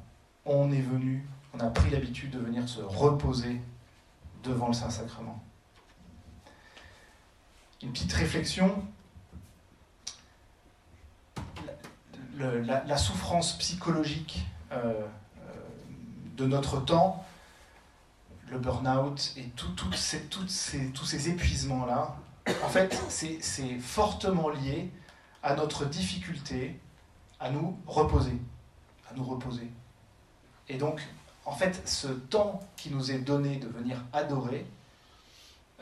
On 0.45 0.71
est 0.71 0.81
venu, 0.81 1.27
on 1.53 1.59
a 1.59 1.67
pris 1.67 1.89
l'habitude 1.89 2.31
de 2.31 2.39
venir 2.39 2.67
se 2.67 2.81
reposer 2.81 3.61
devant 4.43 4.67
le 4.67 4.73
Saint-Sacrement. 4.73 5.43
Une 7.81 7.91
petite 7.91 8.13
réflexion. 8.13 8.83
La, 12.37 12.97
souffrance 12.97 13.55
psychologique 13.59 14.43
euh, 14.71 15.05
de 16.41 16.47
notre 16.47 16.83
temps, 16.83 17.23
le 18.49 18.57
burn-out 18.57 19.33
et 19.37 19.43
tout, 19.55 19.71
ces, 19.93 20.21
tous 20.25 20.47
ces 20.47 21.29
épuisements-là, 21.29 22.15
en 22.63 22.69
fait, 22.69 22.99
c'est 23.09 23.77
fortement 23.77 24.49
lié 24.49 24.91
à 25.43 25.55
notre 25.55 25.85
difficulté 25.85 26.79
à 27.39 27.51
nous 27.51 27.77
reposer. 27.85 28.37
À 29.09 29.13
nous 29.13 29.23
reposer. 29.23 29.69
Et 30.67 30.77
donc, 30.77 31.01
en 31.45 31.51
fait, 31.51 31.87
ce 31.87 32.07
temps 32.07 32.59
qui 32.75 32.89
nous 32.89 33.11
est 33.11 33.19
donné 33.19 33.57
de 33.57 33.67
venir 33.67 34.03
adorer 34.11 34.65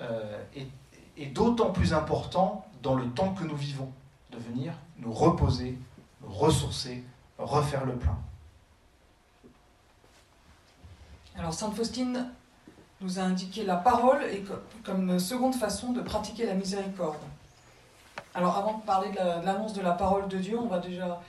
euh, 0.02 0.44
est, 1.18 1.28
d'autant 1.28 1.72
plus 1.72 1.94
important 1.94 2.66
dans 2.84 2.96
le 2.96 3.10
temps 3.12 3.34
que 3.34 3.46
nous 3.46 3.56
vivons, 3.56 3.92
de 4.32 4.38
venir 4.38 4.74
nous 4.98 5.14
reposer, 5.14 5.78
nous 6.22 6.32
ressourcer, 6.34 7.04
refaire 7.38 7.86
le 7.86 7.96
plein. 7.96 8.18
Alors 11.40 11.54
Sainte 11.54 11.74
Faustine 11.74 12.30
nous 13.00 13.18
a 13.18 13.22
indiqué 13.24 13.64
la 13.64 13.78
parole 13.78 14.24
et 14.26 14.44
comme 14.84 15.18
seconde 15.20 15.56
façon 15.56 15.94
de 15.94 16.02
pratiquer 16.02 16.46
la 16.46 16.54
miséricorde. 16.54 17.16
Alors 18.36 18.58
avant 18.58 18.78
de 18.80 18.84
parler 18.84 19.10
de 19.12 19.46
l'annonce 19.46 19.72
de 19.72 19.82
la 19.82 19.94
parole 19.94 20.28
de 20.28 20.38
Dieu, 20.38 20.60
on 20.60 20.68
va 20.68 20.80
déjà 20.80 21.22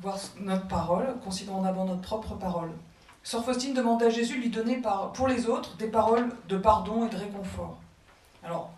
voir 0.00 0.16
notre 0.40 0.66
parole, 0.68 1.14
considérons 1.22 1.62
d'abord 1.62 1.84
notre 1.84 2.00
propre 2.00 2.34
parole. 2.34 2.70
Sœur 3.22 3.44
Faustine 3.44 3.74
demande 3.74 4.02
à 4.02 4.08
Jésus 4.08 4.38
de 4.38 4.40
lui 4.40 4.50
donner 4.50 4.82
pour 5.12 5.28
les 5.28 5.46
autres 5.46 5.76
des 5.76 5.88
paroles 5.88 6.30
de 6.48 6.56
pardon 6.56 7.06
et 7.06 7.10
de 7.10 7.16
réconfort. 7.16 7.78
Alors, 8.42 8.70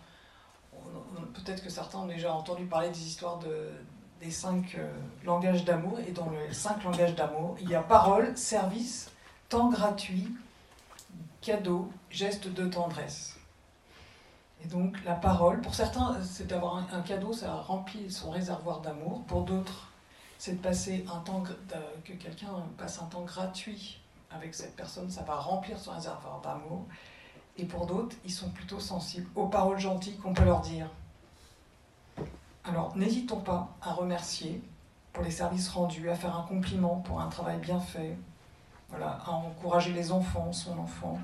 peut-être 1.33 1.63
que 1.63 1.69
certains 1.69 1.99
ont 1.99 2.05
déjà 2.05 2.33
entendu 2.33 2.65
parler 2.65 2.89
des 2.89 3.07
histoires 3.07 3.39
de, 3.39 3.71
des 4.21 4.29
cinq 4.29 4.75
euh, 4.77 4.87
langages 5.23 5.65
d'amour, 5.65 5.99
et 6.07 6.11
dans 6.11 6.29
les 6.29 6.53
cinq 6.53 6.83
langages 6.83 7.15
d'amour, 7.15 7.55
il 7.59 7.69
y 7.69 7.75
a 7.75 7.81
parole, 7.81 8.37
service, 8.37 9.09
temps 9.49 9.69
gratuit, 9.69 10.31
cadeau, 11.45 11.91
geste 12.09 12.47
de 12.47 12.65
tendresse. 12.65 13.37
Et 14.63 14.67
donc 14.67 14.97
la 15.05 15.13
parole, 15.13 15.61
pour 15.61 15.75
certains, 15.75 16.17
c'est 16.23 16.47
d'avoir 16.47 16.77
un, 16.91 17.01
cadeau, 17.01 17.33
ça 17.33 17.53
remplit 17.53 18.11
son 18.11 18.31
réservoir 18.31 18.81
d'amour. 18.81 19.23
Pour 19.27 19.43
d'autres, 19.43 19.91
c'est 20.39 20.53
de 20.53 20.61
passer 20.61 21.05
un 21.07 21.19
temps, 21.19 21.43
que 22.03 22.13
quelqu'un 22.13 22.47
passe 22.77 22.99
un 22.99 23.05
temps 23.05 23.21
gratuit 23.21 24.01
avec 24.31 24.55
cette 24.55 24.75
personne, 24.75 25.11
ça 25.11 25.21
va 25.21 25.35
remplir 25.35 25.77
son 25.77 25.91
réservoir 25.91 26.41
d'amour. 26.41 26.87
Et 27.57 27.65
pour 27.65 27.85
d'autres, 27.85 28.15
ils 28.25 28.33
sont 28.33 28.49
plutôt 28.49 28.79
sensibles 28.79 29.29
aux 29.35 29.47
paroles 29.47 29.79
gentilles 29.79 30.17
qu'on 30.17 30.33
peut 30.33 30.45
leur 30.45 30.61
dire. 30.61 30.89
Alors, 32.63 32.97
n'hésitons 32.97 33.39
pas 33.39 33.69
à 33.83 33.93
remercier 33.93 34.63
pour 35.13 35.23
les 35.23 35.31
services 35.31 35.69
rendus, 35.69 36.09
à 36.09 36.15
faire 36.15 36.35
un 36.35 36.43
compliment 36.43 36.97
pour 37.01 37.21
un 37.21 37.27
travail 37.27 37.59
bien 37.59 37.79
fait, 37.79 38.17
voilà, 38.89 39.19
à 39.25 39.31
encourager 39.31 39.93
les 39.93 40.11
enfants, 40.11 40.51
son 40.53 40.77
enfant. 40.77 41.19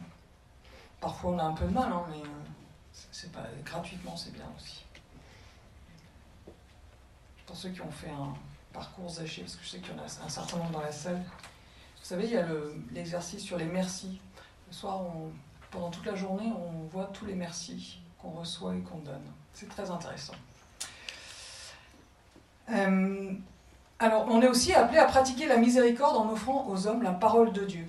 Parfois, 1.00 1.32
on 1.32 1.39
a 1.39 1.43
un 1.43 1.54
peu 1.54 1.65
de 1.65 1.74
mal, 1.74 1.91
hein, 1.91 2.04
mais 2.10 2.21
euh, 2.21 2.43
c'est 3.12 3.32
pas 3.32 3.45
gratuitement, 3.65 4.15
c'est 4.15 4.34
bien 4.34 4.45
aussi. 4.58 4.86
Pour 7.45 7.56
ceux 7.56 7.69
qui 7.69 7.82
ont 7.82 7.91
fait 7.91 8.10
un 8.10 8.34
parcours 8.71 9.10
Zaché, 9.10 9.41
parce 9.41 9.56
que 9.56 9.63
je 9.63 9.69
sais 9.69 9.80
qu'il 9.80 9.93
y 9.95 10.00
en 10.00 10.02
a 10.02 10.06
un 10.06 10.30
certain 10.30 10.58
nombre 10.58 10.71
dans 10.71 10.82
la 10.82 10.91
salle, 10.91 11.21
vous 12.02 12.08
savez, 12.08 12.26
il 12.26 12.32
y 12.32 12.38
a 12.38 12.47
l'exercice 12.91 13.43
sur 13.43 13.58
les 13.58 13.65
merci. 13.65 14.19
Le 14.67 14.74
soir, 14.74 15.02
pendant 15.69 15.89
toute 15.89 16.06
la 16.06 16.15
journée, 16.15 16.52
on 16.52 16.88
voit 16.88 17.06
tous 17.13 17.26
les 17.26 17.36
merci 17.36 18.00
qu'on 18.19 18.32
reçoit 18.32 18.76
et 18.76 18.82
qu'on 18.82 19.00
donne. 19.00 19.32
C'est 19.54 19.69
très 19.69 19.89
intéressant. 19.89 20.34
Euh, 22.69 23.34
alors, 24.01 24.25
on 24.27 24.41
est 24.41 24.47
aussi 24.47 24.73
appelé 24.73 24.97
à 24.97 25.05
pratiquer 25.05 25.45
la 25.45 25.57
miséricorde 25.57 26.17
en 26.17 26.31
offrant 26.31 26.67
aux 26.67 26.87
hommes 26.87 27.03
la 27.03 27.11
parole 27.11 27.53
de 27.53 27.63
Dieu, 27.65 27.85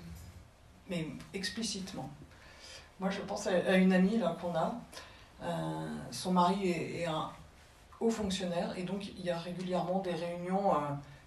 mais 0.90 1.08
explicitement. 1.32 2.10
Moi, 3.00 3.08
je 3.08 3.20
pense 3.20 3.46
à 3.46 3.76
une 3.76 3.94
amie 3.94 4.20
qu'on 4.38 4.54
a. 4.54 4.74
Euh, 5.42 5.88
son 6.10 6.32
mari 6.32 6.70
est, 6.70 7.06
un 7.06 7.30
haut 7.98 8.10
fonctionnaire 8.10 8.74
et 8.76 8.82
donc 8.82 9.08
il 9.18 9.24
y 9.24 9.30
a 9.30 9.38
régulièrement 9.38 10.00
des 10.00 10.12
réunions, 10.12 10.74
euh, 10.74 10.78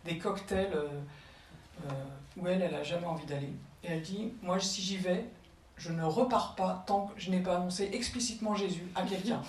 des 0.05 0.19
cocktails 0.19 0.77
où 2.37 2.47
elle, 2.47 2.61
elle 2.61 2.71
n'a 2.71 2.83
jamais 2.83 3.07
envie 3.07 3.25
d'aller. 3.25 3.53
Et 3.83 3.87
elle 3.87 4.01
dit, 4.01 4.33
moi, 4.43 4.59
si 4.59 4.83
j'y 4.83 4.97
vais, 4.97 5.25
je 5.77 5.91
ne 5.91 6.03
repars 6.03 6.53
pas 6.55 6.83
tant 6.85 7.07
que 7.07 7.19
je 7.19 7.31
n'ai 7.31 7.39
pas 7.39 7.57
annoncé 7.57 7.89
explicitement 7.91 8.53
Jésus 8.53 8.87
à 8.93 9.01
quelqu'un. 9.01 9.41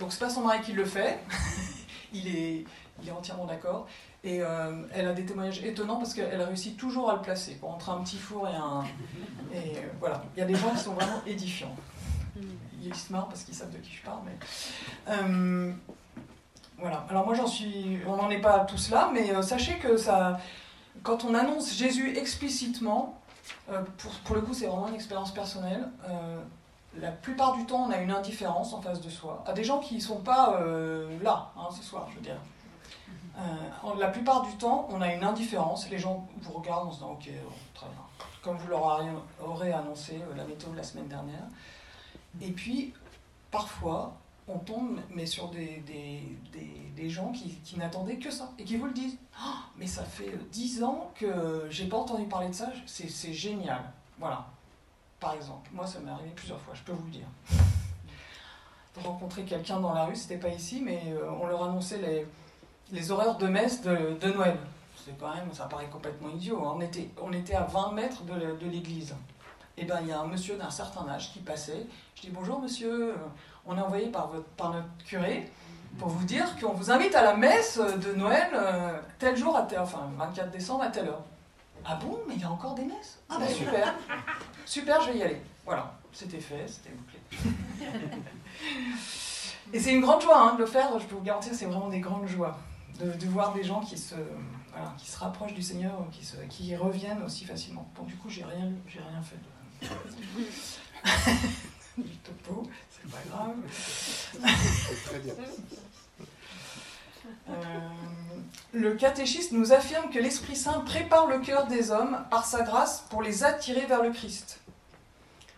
Donc 0.00 0.12
c'est 0.12 0.18
pas 0.18 0.30
son 0.30 0.42
mari 0.42 0.60
qui 0.62 0.72
le 0.72 0.84
fait, 0.84 1.20
il, 2.12 2.28
est, 2.28 2.64
il 3.02 3.08
est 3.08 3.12
entièrement 3.12 3.46
d'accord. 3.46 3.86
Et 4.22 4.40
euh, 4.40 4.72
elle 4.94 5.06
a 5.06 5.12
des 5.12 5.26
témoignages 5.26 5.62
étonnants 5.62 5.96
parce 5.96 6.14
qu'elle 6.14 6.40
réussit 6.40 6.76
toujours 6.76 7.10
à 7.10 7.16
le 7.16 7.20
placer. 7.20 7.58
entre 7.62 7.90
un 7.90 8.02
petit 8.02 8.16
four 8.16 8.48
et 8.48 8.54
un... 8.54 8.84
Et 9.52 9.76
euh, 9.76 9.80
voilà, 10.00 10.22
il 10.34 10.40
y 10.40 10.42
a 10.42 10.46
des 10.46 10.54
gens 10.54 10.70
qui 10.70 10.78
sont 10.78 10.94
vraiment 10.94 11.20
édifiants. 11.26 11.76
Ils 12.82 12.94
se 12.94 13.12
marrent 13.12 13.28
parce 13.28 13.44
qu'ils 13.44 13.54
savent 13.54 13.70
de 13.70 13.78
qui 13.78 13.92
je 13.92 14.02
parle, 14.02 14.20
mais... 14.24 14.36
Euh, 15.08 15.72
voilà, 16.78 17.06
alors 17.08 17.24
moi 17.24 17.34
j'en 17.34 17.46
suis... 17.46 17.98
On 18.06 18.16
n'en 18.16 18.30
est 18.30 18.40
pas 18.40 18.60
tous 18.60 18.90
là, 18.90 19.10
mais 19.12 19.42
sachez 19.42 19.74
que 19.78 19.96
ça... 19.96 20.40
Quand 21.02 21.24
on 21.24 21.34
annonce 21.34 21.74
Jésus 21.74 22.16
explicitement, 22.16 23.20
pour, 23.98 24.10
pour, 24.24 24.36
le 24.36 24.40
coup, 24.40 24.54
c'est 24.54 24.66
vraiment 24.66 24.88
une 24.88 24.94
expérience 24.94 25.34
personnelle. 25.34 25.86
La 26.96 27.10
plupart 27.10 27.56
du 27.56 27.66
temps, 27.66 27.86
on 27.88 27.90
a 27.90 27.98
une 27.98 28.10
indifférence 28.10 28.72
en 28.72 28.80
face 28.80 29.00
de 29.00 29.10
soi, 29.10 29.44
à 29.46 29.52
des 29.52 29.64
gens 29.64 29.80
qui 29.80 29.96
ne 29.96 30.00
sont 30.00 30.20
pas 30.20 30.60
là 31.22 31.50
hein, 31.56 31.68
ce 31.76 31.82
soir, 31.82 32.06
je 32.10 32.16
veux 32.16 32.22
dire. 32.22 32.38
La 33.98 34.08
plupart 34.08 34.42
du 34.42 34.56
temps, 34.56 34.88
on 34.90 35.00
a 35.00 35.12
une 35.12 35.24
indifférence. 35.24 35.88
Les 35.90 35.98
gens 35.98 36.26
vous 36.40 36.52
regardent 36.52 36.88
en 36.88 36.92
se 36.92 36.96
disant 36.96 37.12
Ok, 37.12 37.30
très 37.74 37.86
bien. 37.86 38.26
Comme 38.42 38.56
vous 38.56 38.68
leur 38.68 39.00
aurez 39.44 39.72
annoncé 39.72 40.20
la 40.36 40.44
méthode 40.44 40.76
la 40.76 40.82
semaine 40.82 41.08
dernière. 41.08 41.44
Et 42.40 42.50
puis, 42.50 42.92
parfois, 43.50 44.14
on 44.48 44.58
tombe 44.58 45.00
mais 45.10 45.26
sur 45.26 45.48
des, 45.48 45.82
gens 47.08 47.32
qui, 47.32 47.76
n'attendaient 47.76 48.16
que 48.16 48.30
ça 48.30 48.50
et 48.58 48.64
qui 48.64 48.76
vous 48.76 48.86
le 48.86 48.92
disent. 48.92 49.16
Oh, 49.38 49.50
mais 49.76 49.86
ça 49.86 50.04
fait 50.04 50.38
dix 50.50 50.82
ans 50.82 51.10
que 51.14 51.66
j'ai 51.70 51.86
pas 51.86 51.98
entendu 51.98 52.24
parler 52.24 52.48
de 52.48 52.54
ça, 52.54 52.70
c'est 52.86 53.32
génial. 53.32 53.82
Voilà. 54.18 54.46
Par 55.20 55.34
exemple, 55.34 55.70
moi 55.72 55.86
ça 55.86 56.00
m'est 56.00 56.10
arrivé 56.10 56.30
plusieurs 56.34 56.60
fois, 56.60 56.74
je 56.74 56.82
peux 56.82 56.92
vous 56.92 57.04
le 57.04 57.10
dire. 57.10 57.26
Rencontrer 59.02 59.44
quelqu'un 59.44 59.80
dans 59.80 59.92
la 59.92 60.04
rue, 60.04 60.16
c'était 60.16 60.38
pas 60.38 60.48
ici, 60.48 60.80
mais 60.82 61.02
euh, 61.08 61.30
on 61.40 61.46
leur 61.46 61.64
annonçait 61.64 61.98
les, 61.98 62.26
les 62.94 63.10
horaires 63.10 63.36
de 63.36 63.46
messe 63.48 63.82
de, 63.82 64.32
Noël. 64.32 64.56
C'est 65.04 65.18
quand 65.18 65.34
même, 65.34 65.52
ça 65.52 65.64
paraît 65.64 65.88
complètement 65.88 66.30
idiot. 66.30 66.62
On, 66.64 66.80
était, 66.80 67.10
on 67.20 67.32
était 67.32 67.54
à 67.54 67.64
20 67.64 67.92
mètres 67.92 68.22
de, 68.22 68.66
l'église. 68.66 69.14
Et 69.76 69.82
eh 69.82 69.84
ben 69.86 69.98
il 70.02 70.08
y 70.08 70.12
a 70.12 70.20
un 70.20 70.26
monsieur 70.26 70.56
d'un 70.56 70.70
certain 70.70 71.06
âge 71.08 71.32
qui 71.32 71.40
passait. 71.40 71.86
Je 72.14 72.22
dis 72.22 72.30
bonjour 72.30 72.60
monsieur 72.60 73.12
on 73.66 73.76
est 73.76 73.80
envoyé 73.80 74.06
par, 74.06 74.28
votre, 74.28 74.46
par 74.50 74.72
notre 74.72 74.86
curé 75.04 75.50
pour 75.98 76.08
vous 76.08 76.24
dire 76.24 76.46
qu'on 76.60 76.74
vous 76.74 76.92
invite 76.92 77.14
à 77.16 77.22
la 77.22 77.34
messe 77.34 77.78
de 77.78 78.12
Noël 78.12 78.50
euh, 78.54 78.98
tel 79.18 79.36
jour, 79.36 79.56
à 79.56 79.62
tel, 79.62 79.80
enfin 79.80 80.08
24 80.16 80.50
décembre 80.52 80.82
à 80.82 80.88
telle 80.88 81.08
heure. 81.08 81.22
Ah 81.84 81.96
bon, 81.96 82.20
mais 82.28 82.34
il 82.34 82.40
y 82.40 82.44
a 82.44 82.50
encore 82.50 82.74
des 82.74 82.84
messes? 82.84 83.18
Ah 83.28 83.38
ben 83.38 83.48
super, 83.48 83.94
super, 84.64 85.00
je 85.02 85.10
vais 85.10 85.18
y 85.18 85.22
aller. 85.22 85.40
Voilà, 85.64 85.92
c'était 86.12 86.40
fait, 86.40 86.68
c'était 86.68 86.90
bouclé. 86.90 87.18
Et 89.72 89.80
c'est 89.80 89.92
une 89.92 90.02
grande 90.02 90.20
joie 90.20 90.38
hein, 90.38 90.54
de 90.54 90.60
le 90.60 90.66
faire, 90.66 90.96
je 90.98 91.06
peux 91.06 91.16
vous 91.16 91.22
garantir, 91.22 91.52
c'est 91.52 91.66
vraiment 91.66 91.88
des 91.88 92.00
grandes 92.00 92.28
joies 92.28 92.56
de, 93.00 93.26
voir 93.26 93.52
des 93.52 93.64
gens 93.64 93.80
qui 93.80 93.98
se, 93.98 94.14
qui 94.98 95.10
se 95.10 95.18
rapprochent 95.18 95.54
du 95.54 95.62
Seigneur, 95.62 96.06
qui, 96.12 96.24
se, 96.24 96.36
qui 96.48 96.76
reviennent 96.76 97.22
aussi 97.22 97.44
facilement. 97.44 97.88
Bon, 97.96 98.04
du 98.04 98.14
coup, 98.16 98.28
j'ai 98.28 98.44
rien, 98.44 98.70
j'ai 98.88 99.00
rien 99.00 99.22
fait 99.22 99.38
du 101.98 102.16
topo, 102.18 102.62
c'est 102.90 103.10
pas 103.10 103.18
grave. 103.28 103.56
Très 105.04 105.18
bien. 105.18 105.34
Euh, 107.48 107.52
le 108.72 108.94
catéchiste 108.94 109.52
nous 109.52 109.72
affirme 109.72 110.10
que 110.10 110.18
l'Esprit 110.18 110.56
Saint 110.56 110.80
prépare 110.80 111.26
le 111.26 111.40
cœur 111.40 111.66
des 111.66 111.90
hommes 111.90 112.24
par 112.30 112.46
sa 112.46 112.62
grâce 112.62 113.04
pour 113.10 113.22
les 113.22 113.44
attirer 113.44 113.86
vers 113.86 114.02
le 114.02 114.10
Christ. 114.10 114.60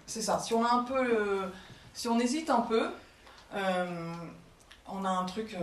C'est 0.07 0.23
ça. 0.23 0.39
Si 0.39 0.55
on 0.55 0.65
a 0.65 0.73
un 0.73 0.85
peu, 0.85 0.99
euh, 0.99 1.49
si 1.95 2.09
on 2.09 2.19
hésite 2.19 2.51
un 2.51 2.61
peu, 2.61 2.91
euh, 3.55 4.13
on 4.89 5.05
a 5.05 5.11
un 5.11 5.25
truc 5.25 5.57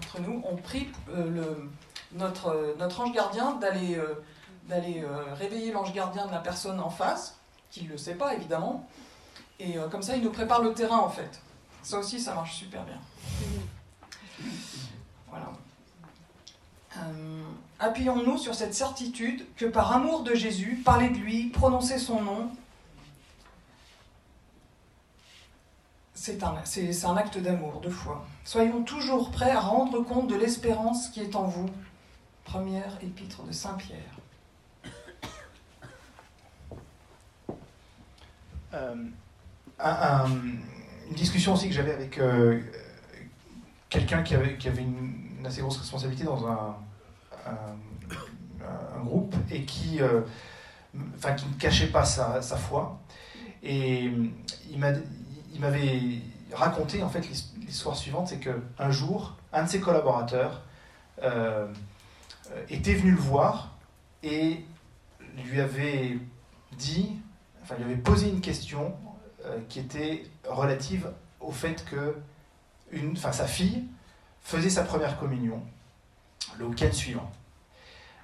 entre 0.00 0.20
nous. 0.20 0.42
On 0.44 0.56
prie 0.56 0.88
le, 1.14 1.70
notre, 2.12 2.74
notre 2.78 3.00
ange 3.00 3.12
gardien 3.12 3.52
d'aller 3.56 4.00
d'aller 4.68 5.04
réveiller 5.34 5.72
l'ange 5.72 5.92
gardien 5.92 6.26
de 6.26 6.32
la 6.32 6.38
personne 6.38 6.78
en 6.78 6.90
face, 6.90 7.38
qui 7.70 7.84
ne 7.84 7.88
le 7.88 7.98
sait 7.98 8.14
pas 8.14 8.34
évidemment, 8.34 8.86
et 9.60 9.76
euh, 9.76 9.88
comme 9.88 10.02
ça, 10.02 10.16
il 10.16 10.22
nous 10.22 10.30
prépare 10.30 10.62
le 10.62 10.72
terrain, 10.72 10.98
en 10.98 11.10
fait. 11.10 11.40
Ça 11.82 11.98
aussi, 11.98 12.18
ça 12.18 12.34
marche 12.34 12.56
super 12.56 12.82
bien. 12.84 12.98
Voilà. 15.28 15.52
Euh, 16.96 17.42
appuyons-nous 17.78 18.38
sur 18.38 18.54
cette 18.54 18.74
certitude 18.74 19.46
que 19.56 19.66
par 19.66 19.92
amour 19.92 20.22
de 20.22 20.34
Jésus, 20.34 20.80
parler 20.82 21.10
de 21.10 21.18
lui, 21.18 21.48
prononcer 21.48 21.98
son 21.98 22.22
nom, 22.22 22.50
c'est 26.20 26.42
un, 27.06 27.16
acte 27.16 27.38
d'amour, 27.38 27.80
de 27.80 27.88
foi. 27.88 28.26
Soyons 28.44 28.82
toujours 28.82 29.30
prêts 29.30 29.52
à 29.52 29.60
rendre 29.60 30.02
compte 30.02 30.28
de 30.28 30.34
l'espérance 30.34 31.08
qui 31.08 31.20
est 31.20 31.34
en 31.34 31.44
vous. 31.44 31.70
Première 32.44 32.98
épître 33.02 33.42
de 33.42 33.52
Saint 33.52 33.72
Pierre. 33.74 34.18
Euh, 38.74 38.94
une 41.08 41.16
discussion 41.16 41.54
aussi 41.54 41.68
que 41.68 41.74
j'avais 41.74 41.94
avec 41.94 42.18
euh, 42.18 42.60
quelqu'un 43.88 44.22
qui 44.22 44.34
avait, 44.34 44.56
une, 44.78 45.44
assez 45.44 45.62
grosse 45.62 45.78
responsabilité 45.78 46.24
dans 46.24 46.46
un, 46.46 46.76
groupe 49.02 49.34
et 49.50 49.64
qui, 49.64 50.02
euh, 50.02 50.20
qui 50.92 51.46
ne 51.46 51.54
cachait 51.58 51.88
pas 51.88 52.04
sa, 52.04 52.42
sa 52.42 52.58
foi. 52.58 53.00
Et 53.62 54.12
il 54.70 54.78
m'avait 55.60 56.20
raconté 56.52 57.02
en 57.02 57.08
fait 57.08 57.26
l'histoire 57.58 57.96
suivante, 57.96 58.28
c'est 58.28 58.40
qu'un 58.40 58.90
jour, 58.90 59.36
un 59.52 59.64
de 59.64 59.68
ses 59.68 59.80
collaborateurs 59.80 60.62
euh, 61.22 61.66
était 62.68 62.94
venu 62.94 63.12
le 63.12 63.20
voir 63.20 63.76
et 64.22 64.64
lui 65.44 65.60
avait 65.60 66.18
dit, 66.76 67.16
enfin 67.62 67.76
lui 67.76 67.84
avait 67.84 67.96
posé 67.96 68.28
une 68.28 68.40
question 68.40 68.94
euh, 69.44 69.58
qui 69.68 69.80
était 69.80 70.24
relative 70.48 71.10
au 71.40 71.52
fait 71.52 71.84
que 71.84 72.16
une, 72.92 73.12
enfin, 73.12 73.32
sa 73.32 73.46
fille 73.46 73.84
faisait 74.42 74.70
sa 74.70 74.82
première 74.82 75.18
communion 75.18 75.62
le 76.58 76.66
week-end 76.66 76.92
suivant. 76.92 77.30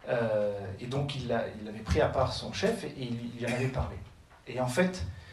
Euh, 0.09 0.59
et 0.81 0.87
donc 0.87 1.17
il, 1.17 1.25
il, 1.63 1.69
avait 1.69 1.81
pris 1.81 2.01
à 2.01 2.09
part 2.09 2.33
son 2.33 2.53
chef 2.53 2.85
et, 2.85 2.95
il, 2.99 3.39
lui 3.39 3.47
en 3.47 3.55
avait 3.55 3.69
parlé. 3.69 3.97
Et 4.47 4.61
en 4.61 4.67
fait, 4.67 5.03
euh, 5.03 5.26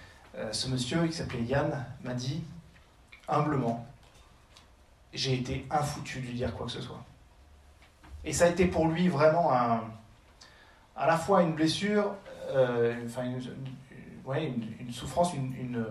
ce 0.52 0.68
monsieur 0.68 1.06
qui 1.08 1.14
s'appelait 1.14 1.44
Yann 1.44 1.86
m'a 2.04 2.14
dit 2.14 2.44
humblement, 3.28 3.86
j'ai 5.14 5.34
été 5.34 5.66
infoutu 5.70 6.22
de 6.22 6.28
lui 6.28 6.34
dire 6.34 6.54
quoi 6.56 6.66
que 6.66 6.72
ce 6.72 6.82
soit. 6.82 7.04
Et 8.26 8.34
ça 8.34 8.46
a 8.46 8.48
été 8.50 8.66
pour 8.66 8.88
lui 8.88 9.10
vraiment 9.10 9.52
à 9.52 11.08
la 11.08 11.18
fois 11.18 11.44
une 11.44 11.54
blessure, 11.54 12.16
enfin 13.06 13.24
une, 13.26 14.92
souffrance, 14.92 15.34
une, 15.34 15.86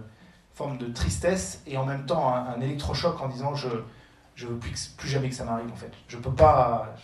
forme 0.55 0.77
de 0.77 0.87
tristesse 0.87 1.63
et 1.67 1.79
en 1.79 1.87
même 1.87 2.05
temps 2.05 2.35
un, 2.35 2.61
électrochoc 2.61 3.21
en 3.23 3.29
disant 3.29 3.55
je 3.55 3.69
je 4.35 4.47
veux 4.47 4.59
plus, 4.59 4.93
jamais 5.05 5.29
que 5.29 5.35
ça 5.35 5.45
m'arrive 5.45 5.71
en 5.71 5.77
fait. 5.77 5.93
Je 6.09 6.17
peux 6.17 6.33
pas. 6.33 6.95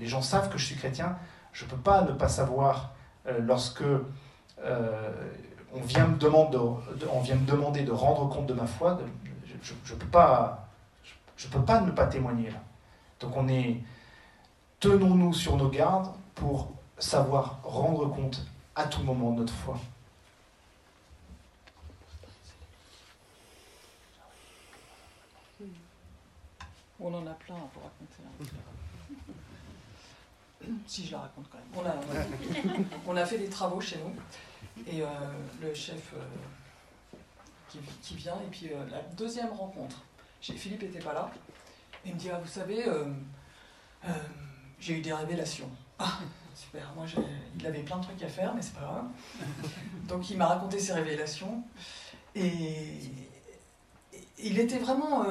les 0.00 0.06
gens 0.06 0.22
savent 0.22 0.50
que 0.50 0.58
je 0.58 0.64
suis 0.64 0.76
chrétien. 0.76 1.16
Je 1.52 1.64
peux 1.64 1.76
pas 1.76 2.02
ne 2.02 2.12
pas 2.12 2.28
savoir 2.28 2.94
euh, 3.26 3.38
lorsque 3.40 3.82
euh, 3.82 5.12
on 5.74 5.80
vient 5.80 6.06
me 6.06 6.16
demander 6.16 7.82
de, 7.82 7.92
rendre 7.92 8.28
compte 8.28 8.46
de 8.46 8.54
ma 8.54 8.66
foi. 8.66 8.98
je, 9.62 9.74
je, 9.84 9.94
peux 9.94 10.06
pas. 10.06 10.68
Ne 11.84 11.90
pas 11.90 12.06
témoigner 12.06 12.50
là. 12.50 12.58
Donc 13.20 13.36
on 13.36 13.48
est 13.48 13.80
tenons-nous 14.80 15.32
sur 15.32 15.56
nos 15.56 15.68
gardes 15.68 16.12
pour 16.34 16.70
savoir 16.98 17.60
rendre 17.62 18.08
compte 18.08 18.46
à 18.74 18.84
tout 18.84 19.02
moment 19.02 19.32
de 19.32 19.40
notre 19.40 19.52
foi. 19.52 19.78
On 27.00 27.14
en 27.14 27.26
a 27.26 27.34
plein 27.34 27.54
à 27.54 27.68
vous 27.72 27.80
raconter. 27.80 28.22
si 30.86 31.06
je 31.06 31.12
la 31.12 31.20
raconte 31.20 31.46
quand 31.50 31.58
même. 31.58 32.86
On 33.06 33.16
a, 33.16 33.24
fait 33.24 33.38
des 33.38 33.48
travaux 33.48 33.80
chez 33.80 33.98
nous. 33.98 34.12
Et 34.86 35.02
euh, 35.02 35.06
le 35.60 35.74
chef 35.74 36.14
euh, 36.14 37.18
qui, 38.02 38.14
vient, 38.14 38.36
et 38.36 38.50
puis 38.50 38.70
euh, 38.72 38.84
la 38.90 39.02
deuxième 39.16 39.50
rencontre. 39.50 40.02
Philippe 40.40 40.82
n'était 40.82 41.00
pas 41.00 41.12
là. 41.12 41.30
il 42.04 42.14
me 42.14 42.18
dit 42.18 42.30
Ah, 42.30 42.38
vous 42.38 42.48
savez, 42.48 42.84
j'ai 44.78 44.98
eu 44.98 45.00
des 45.00 45.12
révélations. 45.12 45.68
Ah, 45.98 46.18
super, 46.54 46.92
moi 46.94 47.06
il 47.58 47.66
avait 47.66 47.82
plein 47.82 47.98
de 47.98 48.04
trucs 48.04 48.22
à 48.22 48.28
faire, 48.28 48.54
mais 48.54 48.62
c'est 48.62 48.74
pas 48.74 48.82
grave. 48.82 49.06
Donc 50.06 50.30
il 50.30 50.38
m'a 50.38 50.46
raconté 50.46 50.78
ses 50.78 50.92
révélations. 50.92 51.62
Et 52.34 53.00
il 54.38 54.58
était 54.58 54.78
vraiment. 54.78 55.24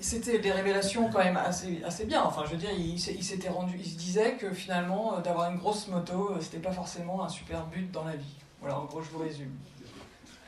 C'était 0.00 0.38
des 0.38 0.50
révélations 0.50 1.08
quand 1.10 1.20
même 1.20 1.36
assez, 1.36 1.82
assez 1.84 2.04
bien. 2.04 2.22
Enfin, 2.22 2.42
je 2.46 2.52
veux 2.52 2.56
dire, 2.56 2.70
il, 2.72 2.98
s'était 2.98 3.48
rendu. 3.48 3.76
Il 3.78 3.86
se 3.86 3.96
disait 3.96 4.34
que 4.34 4.52
finalement, 4.52 5.20
d'avoir 5.20 5.50
une 5.50 5.58
grosse 5.58 5.88
moto, 5.88 6.34
c'était 6.40 6.58
pas 6.58 6.72
forcément 6.72 7.24
un 7.24 7.28
super 7.28 7.66
but 7.66 7.90
dans 7.90 8.04
la 8.04 8.16
vie. 8.16 8.36
Voilà, 8.60 8.78
en 8.78 8.84
gros, 8.84 9.02
je 9.02 9.10
vous 9.10 9.20
résume. 9.20 9.52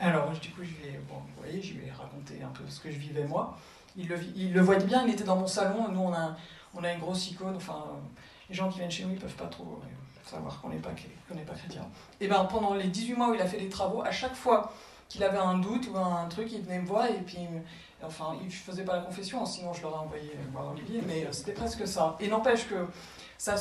Alors, 0.01 0.31
du 0.33 0.51
coup, 0.51 0.63
je 0.63 0.85
vais, 0.85 0.99
bon, 1.09 1.15
vous 1.15 1.43
voyez, 1.43 1.63
je 1.63 1.75
raconté 1.97 2.43
un 2.43 2.49
peu 2.49 2.65
ce 2.69 2.81
que 2.81 2.91
je 2.91 2.99
vivais 2.99 3.25
moi. 3.25 3.57
Il 3.97 4.09
le, 4.09 4.19
il 4.35 4.53
le 4.53 4.61
voyait 4.61 4.85
bien, 4.85 5.05
il 5.07 5.13
était 5.13 5.25
dans 5.25 5.37
mon 5.37 5.47
salon. 5.47 5.89
Nous, 5.89 6.01
on 6.01 6.13
a, 6.13 6.37
on 6.75 6.83
a 6.83 6.93
une 6.93 6.99
grosse 6.99 7.31
icône. 7.31 7.55
Enfin, 7.57 7.85
les 8.49 8.55
gens 8.55 8.69
qui 8.69 8.79
viennent 8.79 8.91
chez 8.91 9.05
nous, 9.05 9.13
ils 9.13 9.21
peuvent 9.21 9.35
pas 9.35 9.47
trop 9.47 9.81
euh, 9.83 10.29
savoir 10.29 10.61
qu'on 10.61 10.71
n'est 10.71 10.79
pas, 10.79 10.91
qu'on 11.29 11.37
pas 11.37 11.55
chrétien. 11.55 11.87
Et 12.21 12.27
ben, 12.27 12.45
pendant 12.45 12.75
les 12.75 12.89
18 12.89 13.15
mois 13.15 13.31
où 13.31 13.35
il 13.35 13.41
a 13.41 13.47
fait 13.47 13.61
des 13.61 13.69
travaux, 13.69 14.03
à 14.03 14.11
chaque 14.11 14.35
fois 14.35 14.73
qu'il 15.09 15.23
avait 15.23 15.39
un 15.39 15.59
doute 15.59 15.89
ou 15.93 15.97
un 15.97 16.27
truc, 16.27 16.51
il 16.53 16.63
venait 16.63 16.81
me 16.81 16.87
voir 16.87 17.07
et 17.07 17.21
puis, 17.21 17.39
enfin, 18.03 18.37
il 18.43 18.51
faisait 18.51 18.85
pas 18.85 18.97
la 18.97 19.03
confession, 19.03 19.45
sinon 19.47 19.73
je 19.73 19.83
l'aurais 19.83 19.99
envoyé 19.99 20.37
voir 20.53 20.73
Olivier, 20.73 21.03
mais 21.07 21.25
euh, 21.27 21.33
c'était 21.33 21.53
presque 21.53 21.87
ça. 21.87 22.17
Et 22.21 22.29
n'empêche 22.29 22.69
que 22.69 22.87
sa, 23.39 23.57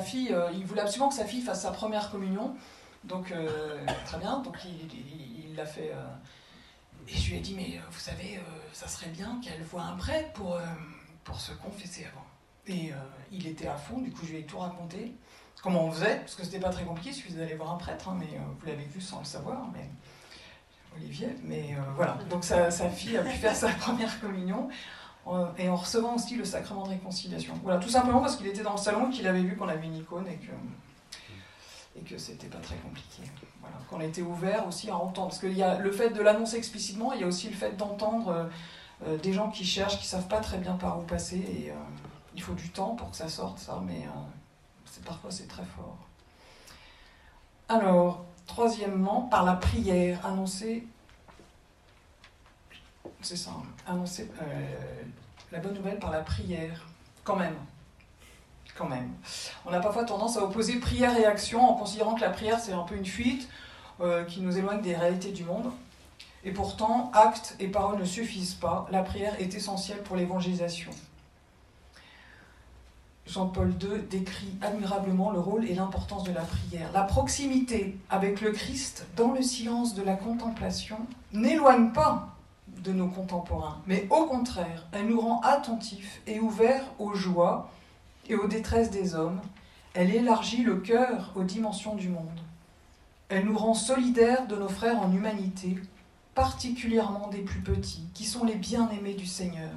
fille, 0.00 0.32
euh, 0.32 0.50
il 0.52 0.64
voulait 0.66 0.82
absolument 0.82 1.08
que 1.08 1.14
sa 1.14 1.24
fille 1.24 1.42
fasse 1.42 1.62
sa 1.62 1.70
première 1.70 2.10
communion. 2.10 2.54
Donc, 3.04 3.32
très 4.04 4.18
bien, 4.18 4.40
donc 4.40 4.58
il 4.64 5.54
l'a 5.54 5.64
fait. 5.64 5.92
et 7.06 7.16
je 7.16 7.30
lui 7.30 7.36
ai 7.36 7.40
dit, 7.40 7.54
mais 7.54 7.78
vous 7.88 8.00
savez, 8.00 8.40
ça 8.72 8.88
serait 8.88 9.10
bien 9.10 9.40
qu'elle 9.40 9.62
voit 9.62 9.82
un 9.82 9.96
prêtre 9.96 10.32
pour, 10.32 10.58
pour 11.22 11.40
se 11.40 11.52
confesser 11.52 12.04
avant. 12.12 12.26
Et 12.68 12.92
euh, 12.92 12.96
il 13.30 13.46
était 13.46 13.68
à 13.68 13.76
fond, 13.76 14.00
du 14.00 14.10
coup 14.10 14.24
je 14.24 14.32
lui 14.32 14.38
ai 14.38 14.46
tout 14.46 14.58
raconté. 14.58 15.14
Comment 15.62 15.84
on 15.84 15.90
faisait, 15.90 16.16
parce 16.16 16.34
que 16.34 16.44
c'était 16.44 16.60
pas 16.60 16.70
très 16.70 16.84
compliqué, 16.84 17.10
il 17.10 17.14
suffisait 17.14 17.38
d'aller 17.38 17.54
voir 17.54 17.72
un 17.72 17.76
prêtre, 17.76 18.08
hein, 18.08 18.16
mais 18.18 18.36
euh, 18.36 18.42
vous 18.58 18.66
l'avez 18.66 18.84
vu 18.84 19.00
sans 19.00 19.20
le 19.20 19.24
savoir, 19.24 19.68
mais 19.72 19.88
Olivier. 20.96 21.28
Mais 21.44 21.70
euh, 21.72 21.80
voilà, 21.96 22.18
donc 22.30 22.44
sa, 22.44 22.70
fille 22.70 23.16
a 23.16 23.22
pu 23.22 23.36
faire 23.36 23.54
sa 23.54 23.68
première 23.80 24.20
communion 24.20 24.68
et 25.58 25.68
en 25.68 25.74
recevant 25.74 26.14
aussi 26.14 26.36
le 26.36 26.44
sacrement 26.44 26.84
de 26.84 26.90
réconciliation. 26.90 27.54
Voilà, 27.64 27.80
tout 27.80 27.88
simplement 27.88 28.20
parce 28.20 28.36
qu'il 28.36 28.46
était 28.46 28.62
dans 28.62 28.72
le 28.72 28.78
salon, 28.78 29.10
qu'il 29.10 29.26
avait 29.26 29.42
vu 29.42 29.56
qu'on 29.56 29.66
avait 29.66 29.86
une 29.86 29.96
icône 29.96 30.28
et 30.28 30.36
que, 30.36 30.52
et 31.98 32.02
que 32.02 32.16
c'était 32.16 32.46
pas 32.46 32.58
très 32.58 32.76
compliqué. 32.76 33.22
Voilà, 33.60 33.76
qu'on 33.90 34.00
était 34.00 34.22
ouvert 34.22 34.68
aussi 34.68 34.88
à 34.88 34.94
entendre. 34.94 35.30
Parce 35.30 35.40
qu'il 35.40 35.56
y 35.56 35.64
a 35.64 35.78
le 35.78 35.90
fait 35.90 36.10
de 36.10 36.22
l'annoncer 36.22 36.58
explicitement, 36.58 37.12
il 37.12 37.22
y 37.22 37.24
a 37.24 37.26
aussi 37.26 37.48
le 37.48 37.56
fait 37.56 37.76
d'entendre 37.76 38.48
des 39.20 39.32
gens 39.32 39.50
qui 39.50 39.64
cherchent, 39.64 39.98
qui 39.98 40.06
savent 40.06 40.28
pas 40.28 40.38
très 40.38 40.58
bien 40.58 40.74
par 40.74 41.00
où 41.00 41.02
passer. 41.02 41.38
Et, 41.38 41.72
il 42.36 42.42
faut 42.42 42.54
du 42.54 42.68
temps 42.68 42.94
pour 42.94 43.10
que 43.10 43.16
ça 43.16 43.28
sorte, 43.28 43.58
ça, 43.58 43.82
mais 43.84 44.06
euh, 44.06 45.00
parfois 45.04 45.30
c'est 45.30 45.48
très 45.48 45.64
fort. 45.64 45.96
Alors, 47.68 48.24
troisièmement, 48.46 49.22
par 49.22 49.44
la 49.44 49.54
prière, 49.54 50.24
annoncer, 50.24 50.86
c'est 53.22 53.36
ça, 53.36 53.50
annoncer 53.86 54.30
euh, 54.40 54.72
la 55.52 55.58
bonne 55.58 55.74
nouvelle 55.74 55.98
par 55.98 56.10
la 56.10 56.20
prière, 56.20 56.86
quand 57.24 57.36
même. 57.36 57.56
Quand 58.76 58.88
même. 58.88 59.10
On 59.64 59.72
a 59.72 59.80
parfois 59.80 60.04
tendance 60.04 60.36
à 60.36 60.42
opposer 60.42 60.78
prière 60.78 61.16
et 61.16 61.24
action 61.24 61.62
en 61.62 61.74
considérant 61.74 62.14
que 62.14 62.20
la 62.20 62.28
prière 62.28 62.60
c'est 62.60 62.74
un 62.74 62.82
peu 62.82 62.94
une 62.94 63.06
fuite 63.06 63.48
euh, 64.02 64.24
qui 64.24 64.42
nous 64.42 64.58
éloigne 64.58 64.82
des 64.82 64.94
réalités 64.94 65.32
du 65.32 65.44
monde. 65.44 65.72
Et 66.44 66.52
pourtant, 66.52 67.10
actes 67.14 67.56
et 67.58 67.68
paroles 67.68 67.98
ne 67.98 68.04
suffisent 68.04 68.54
pas. 68.54 68.86
La 68.90 69.02
prière 69.02 69.34
est 69.40 69.54
essentielle 69.54 70.02
pour 70.02 70.14
l'évangélisation. 70.14 70.92
Jean-Paul 73.26 73.74
II 73.82 74.02
décrit 74.08 74.54
admirablement 74.62 75.30
le 75.30 75.40
rôle 75.40 75.64
et 75.64 75.74
l'importance 75.74 76.24
de 76.24 76.32
la 76.32 76.42
prière. 76.42 76.90
La 76.92 77.02
proximité 77.02 77.98
avec 78.08 78.40
le 78.40 78.52
Christ 78.52 79.06
dans 79.16 79.32
le 79.32 79.42
silence 79.42 79.94
de 79.94 80.02
la 80.02 80.14
contemplation 80.14 80.98
n'éloigne 81.32 81.92
pas 81.92 82.28
de 82.68 82.92
nos 82.92 83.08
contemporains, 83.08 83.80
mais 83.86 84.06
au 84.10 84.26
contraire, 84.26 84.86
elle 84.92 85.08
nous 85.08 85.20
rend 85.20 85.40
attentifs 85.40 86.20
et 86.26 86.38
ouverts 86.38 86.84
aux 86.98 87.14
joies 87.14 87.70
et 88.28 88.36
aux 88.36 88.46
détresses 88.46 88.90
des 88.90 89.14
hommes. 89.14 89.40
Elle 89.94 90.14
élargit 90.14 90.62
le 90.62 90.76
cœur 90.76 91.32
aux 91.34 91.42
dimensions 91.42 91.94
du 91.94 92.08
monde. 92.08 92.40
Elle 93.28 93.46
nous 93.46 93.58
rend 93.58 93.74
solidaires 93.74 94.46
de 94.46 94.54
nos 94.54 94.68
frères 94.68 95.00
en 95.00 95.12
humanité, 95.12 95.76
particulièrement 96.34 97.28
des 97.28 97.40
plus 97.40 97.60
petits, 97.60 98.06
qui 98.14 98.24
sont 98.24 98.44
les 98.44 98.54
bien-aimés 98.54 99.14
du 99.14 99.26
Seigneur. 99.26 99.70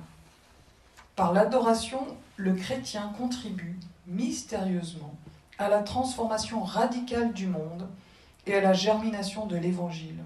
Par 1.15 1.33
l'adoration, 1.33 2.05
le 2.39 2.53
chrétien 2.53 3.11
contribue 3.17 3.77
mystérieusement 4.07 5.13
à 5.57 5.67
la 5.67 5.83
transformation 5.83 6.63
radicale 6.63 7.33
du 7.33 7.47
monde 7.47 7.89
et 8.47 8.55
à 8.55 8.61
la 8.61 8.71
germination 8.71 9.45
de 9.45 9.57
l'Évangile. 9.57 10.23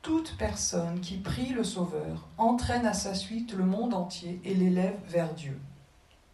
Toute 0.00 0.38
personne 0.38 1.00
qui 1.00 1.18
prie 1.18 1.50
le 1.50 1.62
Sauveur 1.62 2.26
entraîne 2.38 2.86
à 2.86 2.94
sa 2.94 3.14
suite 3.14 3.52
le 3.52 3.64
monde 3.64 3.92
entier 3.92 4.40
et 4.44 4.54
l'élève 4.54 4.98
vers 5.06 5.34
Dieu. 5.34 5.60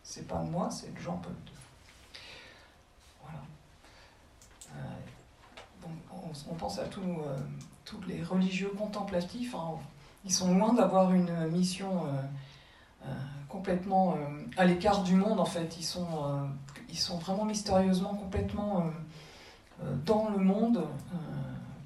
C'est 0.05 0.29
pas 0.29 0.43
moi, 0.43 0.71
c'est 0.71 0.93
Jean-Paul 1.03 1.33
II. 1.33 1.53
Voilà. 3.25 3.41
Euh, 4.77 5.89
on, 6.49 6.55
pense 6.55 6.79
à 6.79 6.83
euh, 6.83 7.39
tous 7.85 8.01
les 8.07 8.23
religieux 8.23 8.71
contemplatifs. 8.79 9.57
Hein. 9.57 9.79
ils 10.25 10.33
sont 10.33 10.57
loin 10.57 10.75
d'avoir 10.75 11.13
une 11.13 11.49
mission. 11.49 12.07
Euh, 12.07 12.23
euh, 13.07 13.13
complètement 13.49 14.13
euh, 14.13 14.17
à 14.57 14.65
l'écart 14.65 15.03
du 15.03 15.15
monde 15.15 15.41
en 15.41 15.45
fait. 15.45 15.77
Ils 15.79 15.85
sont, 15.85 16.07
euh, 16.07 16.47
ils 16.89 16.99
sont 16.99 17.19
vraiment 17.19 17.45
mystérieusement 17.45 18.15
complètement 18.15 18.87
dans 20.07 20.29
le 20.31 20.39
monde 20.39 20.87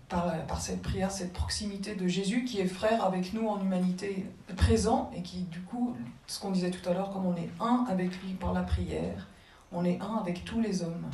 par, 0.09 0.47
par, 0.47 0.61
cette 0.61 0.83
prière, 0.83 1.11
cette 1.11 1.33
proximité 1.33 1.95
de 1.95 2.07
Jésus 2.07 2.45
qui 2.45 2.61
est 2.61 2.67
frère 2.67 3.05
avec 3.05 3.33
nous 3.33 3.49
en 3.49 3.61
humanité 3.61 4.27
présent 4.57 5.11
et 5.17 5.23
qui 5.23 5.43
du 5.45 5.61
coup, 5.61 5.97
ce 6.27 6.39
qu'on 6.39 6.51
disait 6.51 6.71
tout 6.71 6.87
à 6.89 6.93
l'heure, 6.93 7.11
comme 7.11 7.27
on 7.27 7.37
est 7.37 7.49
un 7.61 7.87
avec 7.89 8.11
lui 8.23 8.35
par 8.35 8.53
la 8.53 8.63
prière, 8.63 9.27
on 9.73 9.85
est 9.85 9.99
un 10.01 10.17
avec 10.17 10.45
tous 10.45 10.61
les 10.61 10.83
hommes. 10.83 11.07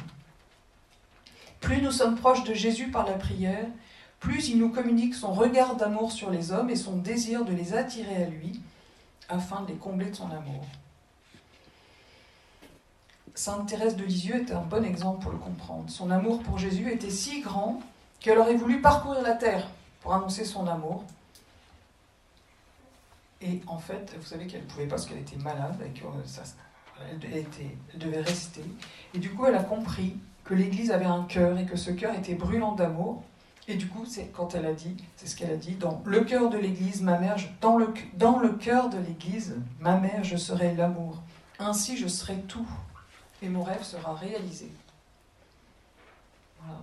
Plus 1.61 1.81
nous 1.81 1.93
sommes 1.93 2.17
proches 2.17 2.45
de 2.45 2.55
Jésus 2.55 2.91
par 2.91 3.07
la 3.07 3.15
prière, 3.15 3.67
plus 4.21 4.49
il 4.49 4.59
nous 4.59 4.71
communique 4.71 5.15
son 5.15 5.33
regard 5.33 5.77
d'amour 5.77 6.13
sur 6.13 6.31
les 6.31 6.53
hommes 6.53 6.71
et 6.71 6.77
son 6.77 6.97
désir 6.97 7.45
de 7.45 7.53
les 7.53 7.75
attirer 7.75 8.25
à 8.25 8.27
lui, 8.27 8.61
afin 9.29 9.63
de 9.63 9.69
les 9.69 9.75
combler 9.75 10.11
de 10.11 10.15
son 10.15 10.31
amour. 10.31 10.65
Sainte 13.35 13.69
Thérèse 13.69 13.97
de 13.97 14.05
Lisieux 14.05 14.43
était 14.43 14.53
un 14.53 14.63
bon 14.63 14.85
exemple 14.85 15.23
pour 15.23 15.33
le 15.33 15.39
comprendre. 15.39 15.91
Son 15.91 16.11
amour 16.11 16.43
pour 16.43 16.59
Jésus 16.59 16.93
était 16.93 17.11
si 17.11 17.41
grand 17.41 17.81
qu'elle 18.21 18.39
aurait 18.39 18.55
voulu 18.55 18.81
parcourir 18.81 19.23
la 19.23 19.33
terre 19.33 19.69
pour 20.01 20.15
annoncer 20.15 20.45
son 20.45 20.69
amour. 20.69 21.05
Et 23.41 23.61
en 23.67 23.79
fait, 23.79 24.15
vous 24.17 24.25
savez 24.25 24.47
qu'elle 24.47 24.63
ne 24.63 24.67
pouvait 24.67 24.87
pas 24.87 24.91
parce 24.91 25.07
qu'elle 25.07 25.19
était 25.19 25.37
malade 25.37 25.77
et 25.85 25.91
qu'elle 25.91 27.99
devait 27.99 28.21
rester. 28.21 28.65
Et 29.13 29.19
du 29.19 29.31
coup, 29.31 29.47
elle 29.47 29.57
a 29.57 29.65
compris 29.65 30.17
que 30.45 30.55
l'Église 30.55 30.93
avait 30.93 31.05
un 31.05 31.25
cœur 31.25 31.59
et 31.59 31.67
que 31.67 31.77
ce 31.77 31.91
cœur 31.91 32.15
était 32.15 32.35
brûlant 32.35 32.73
d'amour 32.73 33.25
et 33.67 33.77
du 33.77 33.89
coup, 33.89 34.05
c'est 34.05 34.27
quand 34.27 34.55
elle 34.55 34.67
a 34.67 34.75
dit, 34.75 34.97
c'est 35.17 35.27
ce 35.27 35.37
qu'elle 35.37 35.51
a 35.51 35.57
dit, 35.57 35.75
dans 35.75 36.03
le 36.05 36.21
cœur 36.21 36.51
de 36.51 36.59
l'Église, 36.59 37.01
ma 37.01 37.19
mère, 37.19 37.37
dans 37.61 37.79
le, 37.79 37.93
dans 38.15 38.39
le 38.39 38.51
cœur 38.51 38.91
de 38.91 38.99
l'Église, 38.99 39.57
ma 39.81 39.99
mère, 39.99 40.23
je 40.23 40.37
serai 40.37 40.75
l'amour. 40.75 41.23
Ainsi, 41.59 41.97
je 41.97 42.07
serai 42.07 42.37
tout, 42.43 42.67
et 43.41 43.49
mon 43.49 43.63
rêve 43.63 43.83
sera 43.83 44.15
réalisé. 44.15 44.71
Voilà. 46.61 46.81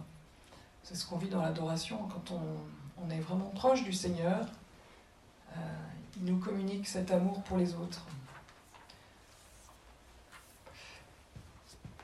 C'est 0.84 0.96
ce 0.96 1.06
qu'on 1.06 1.18
vit 1.18 1.30
dans 1.30 1.42
l'adoration 1.42 2.00
quand 2.12 2.36
on, 2.36 3.06
on, 3.06 3.10
est 3.12 3.20
vraiment 3.20 3.52
proche 3.56 3.84
du 3.84 3.94
Seigneur. 3.94 4.48
Euh, 5.56 5.60
il 6.18 6.26
nous 6.26 6.40
communique 6.40 6.88
cet 6.88 7.12
amour 7.12 7.44
pour 7.44 7.58
les 7.58 7.76
autres. 7.76 8.06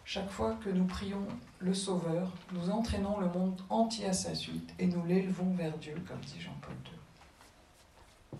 Chaque 0.10 0.30
fois 0.30 0.56
que 0.64 0.70
nous 0.70 0.86
prions 0.86 1.28
le 1.60 1.74
Sauveur, 1.74 2.32
nous 2.54 2.70
entraînons 2.70 3.20
le 3.20 3.28
monde 3.28 3.62
entier 3.70 4.06
à 4.06 4.14
sa 4.14 4.34
suite 4.36 4.74
et 4.80 4.88
nous 4.88 5.06
l'élevons 5.06 5.54
vers 5.54 5.78
Dieu, 5.80 6.02
comme 6.08 6.22
dit 6.22 6.40
Jean-Paul 6.40 6.76
II. 6.86 8.40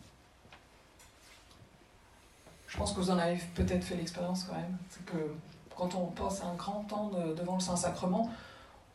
Je 2.70 2.78
pense 2.78 2.94
que 2.94 3.02
vous 3.02 3.12
en 3.12 3.18
avez 3.18 3.36
peut-être 3.54 3.84
fait 3.84 3.98
l'expérience 3.98 4.46
quand 4.46 4.56
même. 4.56 4.78
C'est 4.90 5.04
que 5.04 5.36
quand 5.76 5.94
on 5.96 6.06
passe 6.06 6.42
un 6.42 6.54
grand 6.54 6.86
temps 6.86 7.10
devant 7.36 7.56
le 7.56 7.62
Saint-Sacrement, 7.62 8.32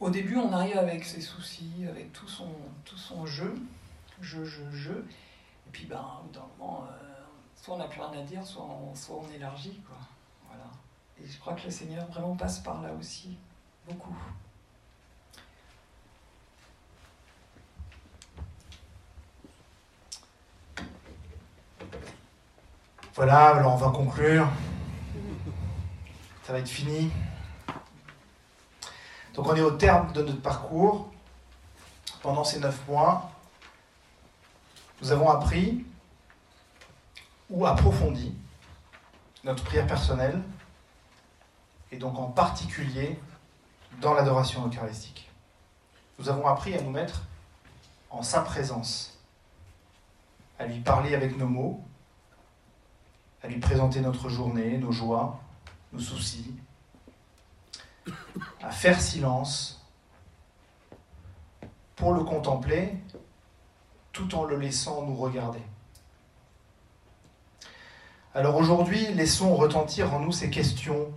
au 0.00 0.08
début 0.08 0.38
on 0.38 0.50
arrive 0.54 0.78
avec 0.78 1.04
ses 1.04 1.20
soucis, 1.20 1.84
avec 1.86 2.10
tout 2.14 2.28
son, 2.28 2.48
tout 2.86 2.96
son 2.96 3.26
jeu, 3.26 3.54
je, 4.22 4.46
je, 4.46 4.62
je. 4.72 4.92
Et 4.92 5.72
puis 5.72 5.84
ben, 5.84 6.22
d'un 6.32 6.40
moment, 6.56 6.86
euh, 6.90 7.04
soit 7.54 7.74
on 7.74 7.78
n'a 7.78 7.88
plus 7.88 8.00
rien 8.00 8.18
à 8.18 8.22
dire, 8.22 8.46
soit 8.46 8.64
on, 8.64 8.94
soit 8.94 9.16
on 9.16 9.30
élargit. 9.36 9.78
Quoi. 9.86 9.98
Et 11.22 11.28
je 11.28 11.38
crois 11.38 11.54
que 11.54 11.64
le 11.64 11.70
Seigneur 11.70 12.06
vraiment 12.08 12.34
passe 12.34 12.58
par 12.58 12.82
là 12.82 12.90
aussi, 12.98 13.38
beaucoup. 13.88 14.16
Voilà, 23.14 23.56
alors 23.56 23.74
on 23.74 23.76
va 23.76 23.90
conclure. 23.90 24.48
Ça 26.42 26.52
va 26.52 26.58
être 26.58 26.68
fini. 26.68 27.12
Donc 29.34 29.46
on 29.46 29.54
est 29.54 29.60
au 29.60 29.70
terme 29.72 30.12
de 30.12 30.22
notre 30.22 30.40
parcours. 30.40 31.08
Pendant 32.20 32.42
ces 32.42 32.58
neuf 32.58 32.80
mois, 32.88 33.30
nous 35.00 35.12
avons 35.12 35.28
appris 35.28 35.84
ou 37.50 37.66
approfondi 37.66 38.34
notre 39.44 39.64
prière 39.64 39.86
personnelle, 39.86 40.40
et 41.93 41.99
donc 41.99 42.18
en 42.18 42.26
particulier 42.26 43.18
dans 44.01 44.14
l'adoration 44.14 44.66
eucharistique. 44.66 45.30
Nous 46.18 46.28
avons 46.28 46.47
appris 46.47 46.74
à 46.74 46.80
nous 46.80 46.90
mettre 46.90 47.22
en 48.11 48.22
sa 48.22 48.40
présence, 48.40 49.18
à 50.59 50.66
lui 50.66 50.80
parler 50.80 51.14
avec 51.14 51.36
nos 51.36 51.47
mots, 51.47 51.84
à 53.43 53.49
lui 53.49 53.61
présenter 53.61 54.01
notre 54.01 54.28
journée, 54.28 54.78
nos 54.78 54.93
joies, 54.93 55.38
nos 55.93 56.01
soucis, 56.01 56.55
à 58.62 58.70
faire 58.70 59.01
silence 59.01 59.84
pour 61.97 62.14
le 62.14 62.24
contempler 62.24 62.97
tout 64.12 64.34
en 64.34 64.45
le 64.45 64.57
laissant 64.57 65.03
nous 65.03 65.16
regarder. 65.16 65.62
Alors 68.34 68.57
aujourd'hui, 68.57 69.12
laissons 69.12 69.55
retentir 69.55 70.14
en 70.14 70.20
nous 70.20 70.32
ces 70.32 70.49
questions 70.49 71.12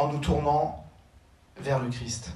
en 0.00 0.08
nous 0.08 0.18
tournant 0.18 0.82
vers 1.58 1.78
le 1.78 1.90
Christ. 1.90 2.32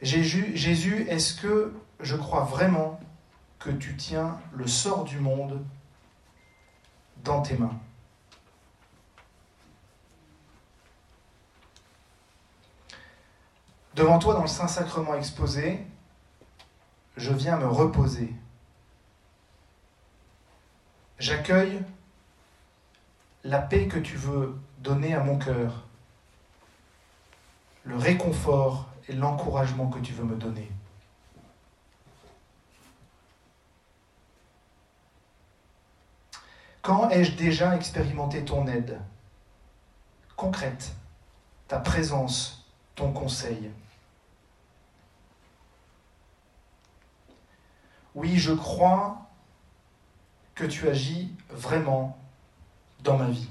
Jésus, 0.00 1.06
est-ce 1.10 1.38
que 1.38 1.74
je 2.00 2.16
crois 2.16 2.44
vraiment 2.44 2.98
que 3.58 3.68
tu 3.68 3.94
tiens 3.94 4.40
le 4.54 4.66
sort 4.66 5.04
du 5.04 5.18
monde 5.18 5.62
dans 7.22 7.42
tes 7.42 7.58
mains? 7.58 7.78
Devant 13.94 14.18
toi, 14.18 14.32
dans 14.32 14.42
le 14.42 14.48
Saint-Sacrement 14.48 15.16
exposé, 15.16 15.86
je 17.18 17.30
viens 17.30 17.58
me 17.58 17.66
reposer. 17.66 18.32
J'accueille 21.18 21.82
la 23.46 23.60
paix 23.60 23.86
que 23.86 23.98
tu 23.98 24.16
veux 24.16 24.58
donner 24.78 25.14
à 25.14 25.22
mon 25.22 25.38
cœur, 25.38 25.84
le 27.84 27.96
réconfort 27.96 28.88
et 29.08 29.12
l'encouragement 29.12 29.88
que 29.88 30.00
tu 30.00 30.12
veux 30.12 30.24
me 30.24 30.34
donner. 30.34 30.68
Quand 36.82 37.08
ai-je 37.10 37.32
déjà 37.36 37.76
expérimenté 37.76 38.44
ton 38.44 38.66
aide 38.66 39.00
concrète, 40.34 40.92
ta 41.68 41.78
présence, 41.78 42.68
ton 42.96 43.12
conseil? 43.12 43.70
Oui, 48.16 48.38
je 48.38 48.52
crois 48.52 49.28
que 50.56 50.64
tu 50.64 50.88
agis 50.88 51.32
vraiment 51.50 52.18
dans 53.06 53.16
ma 53.16 53.30
vie. 53.30 53.48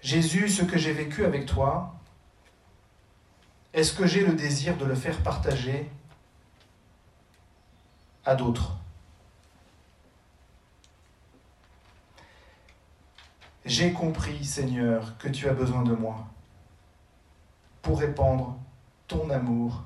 Jésus, 0.00 0.48
ce 0.48 0.62
que 0.62 0.78
j'ai 0.78 0.92
vécu 0.92 1.24
avec 1.24 1.44
toi, 1.44 1.94
est-ce 3.74 3.92
que 3.92 4.06
j'ai 4.06 4.24
le 4.24 4.32
désir 4.32 4.76
de 4.78 4.86
le 4.86 4.94
faire 4.94 5.22
partager 5.22 5.90
à 8.24 8.34
d'autres? 8.34 8.72
J'ai 13.66 13.92
compris, 13.92 14.46
Seigneur, 14.46 15.18
que 15.18 15.28
tu 15.28 15.46
as 15.46 15.52
besoin 15.52 15.82
de 15.82 15.92
moi 15.92 16.26
pour 17.82 18.00
répandre 18.00 18.56
ton 19.08 19.28
amour 19.28 19.84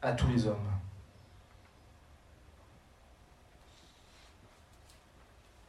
à 0.00 0.12
tous 0.12 0.28
les 0.28 0.46
hommes. 0.46 0.73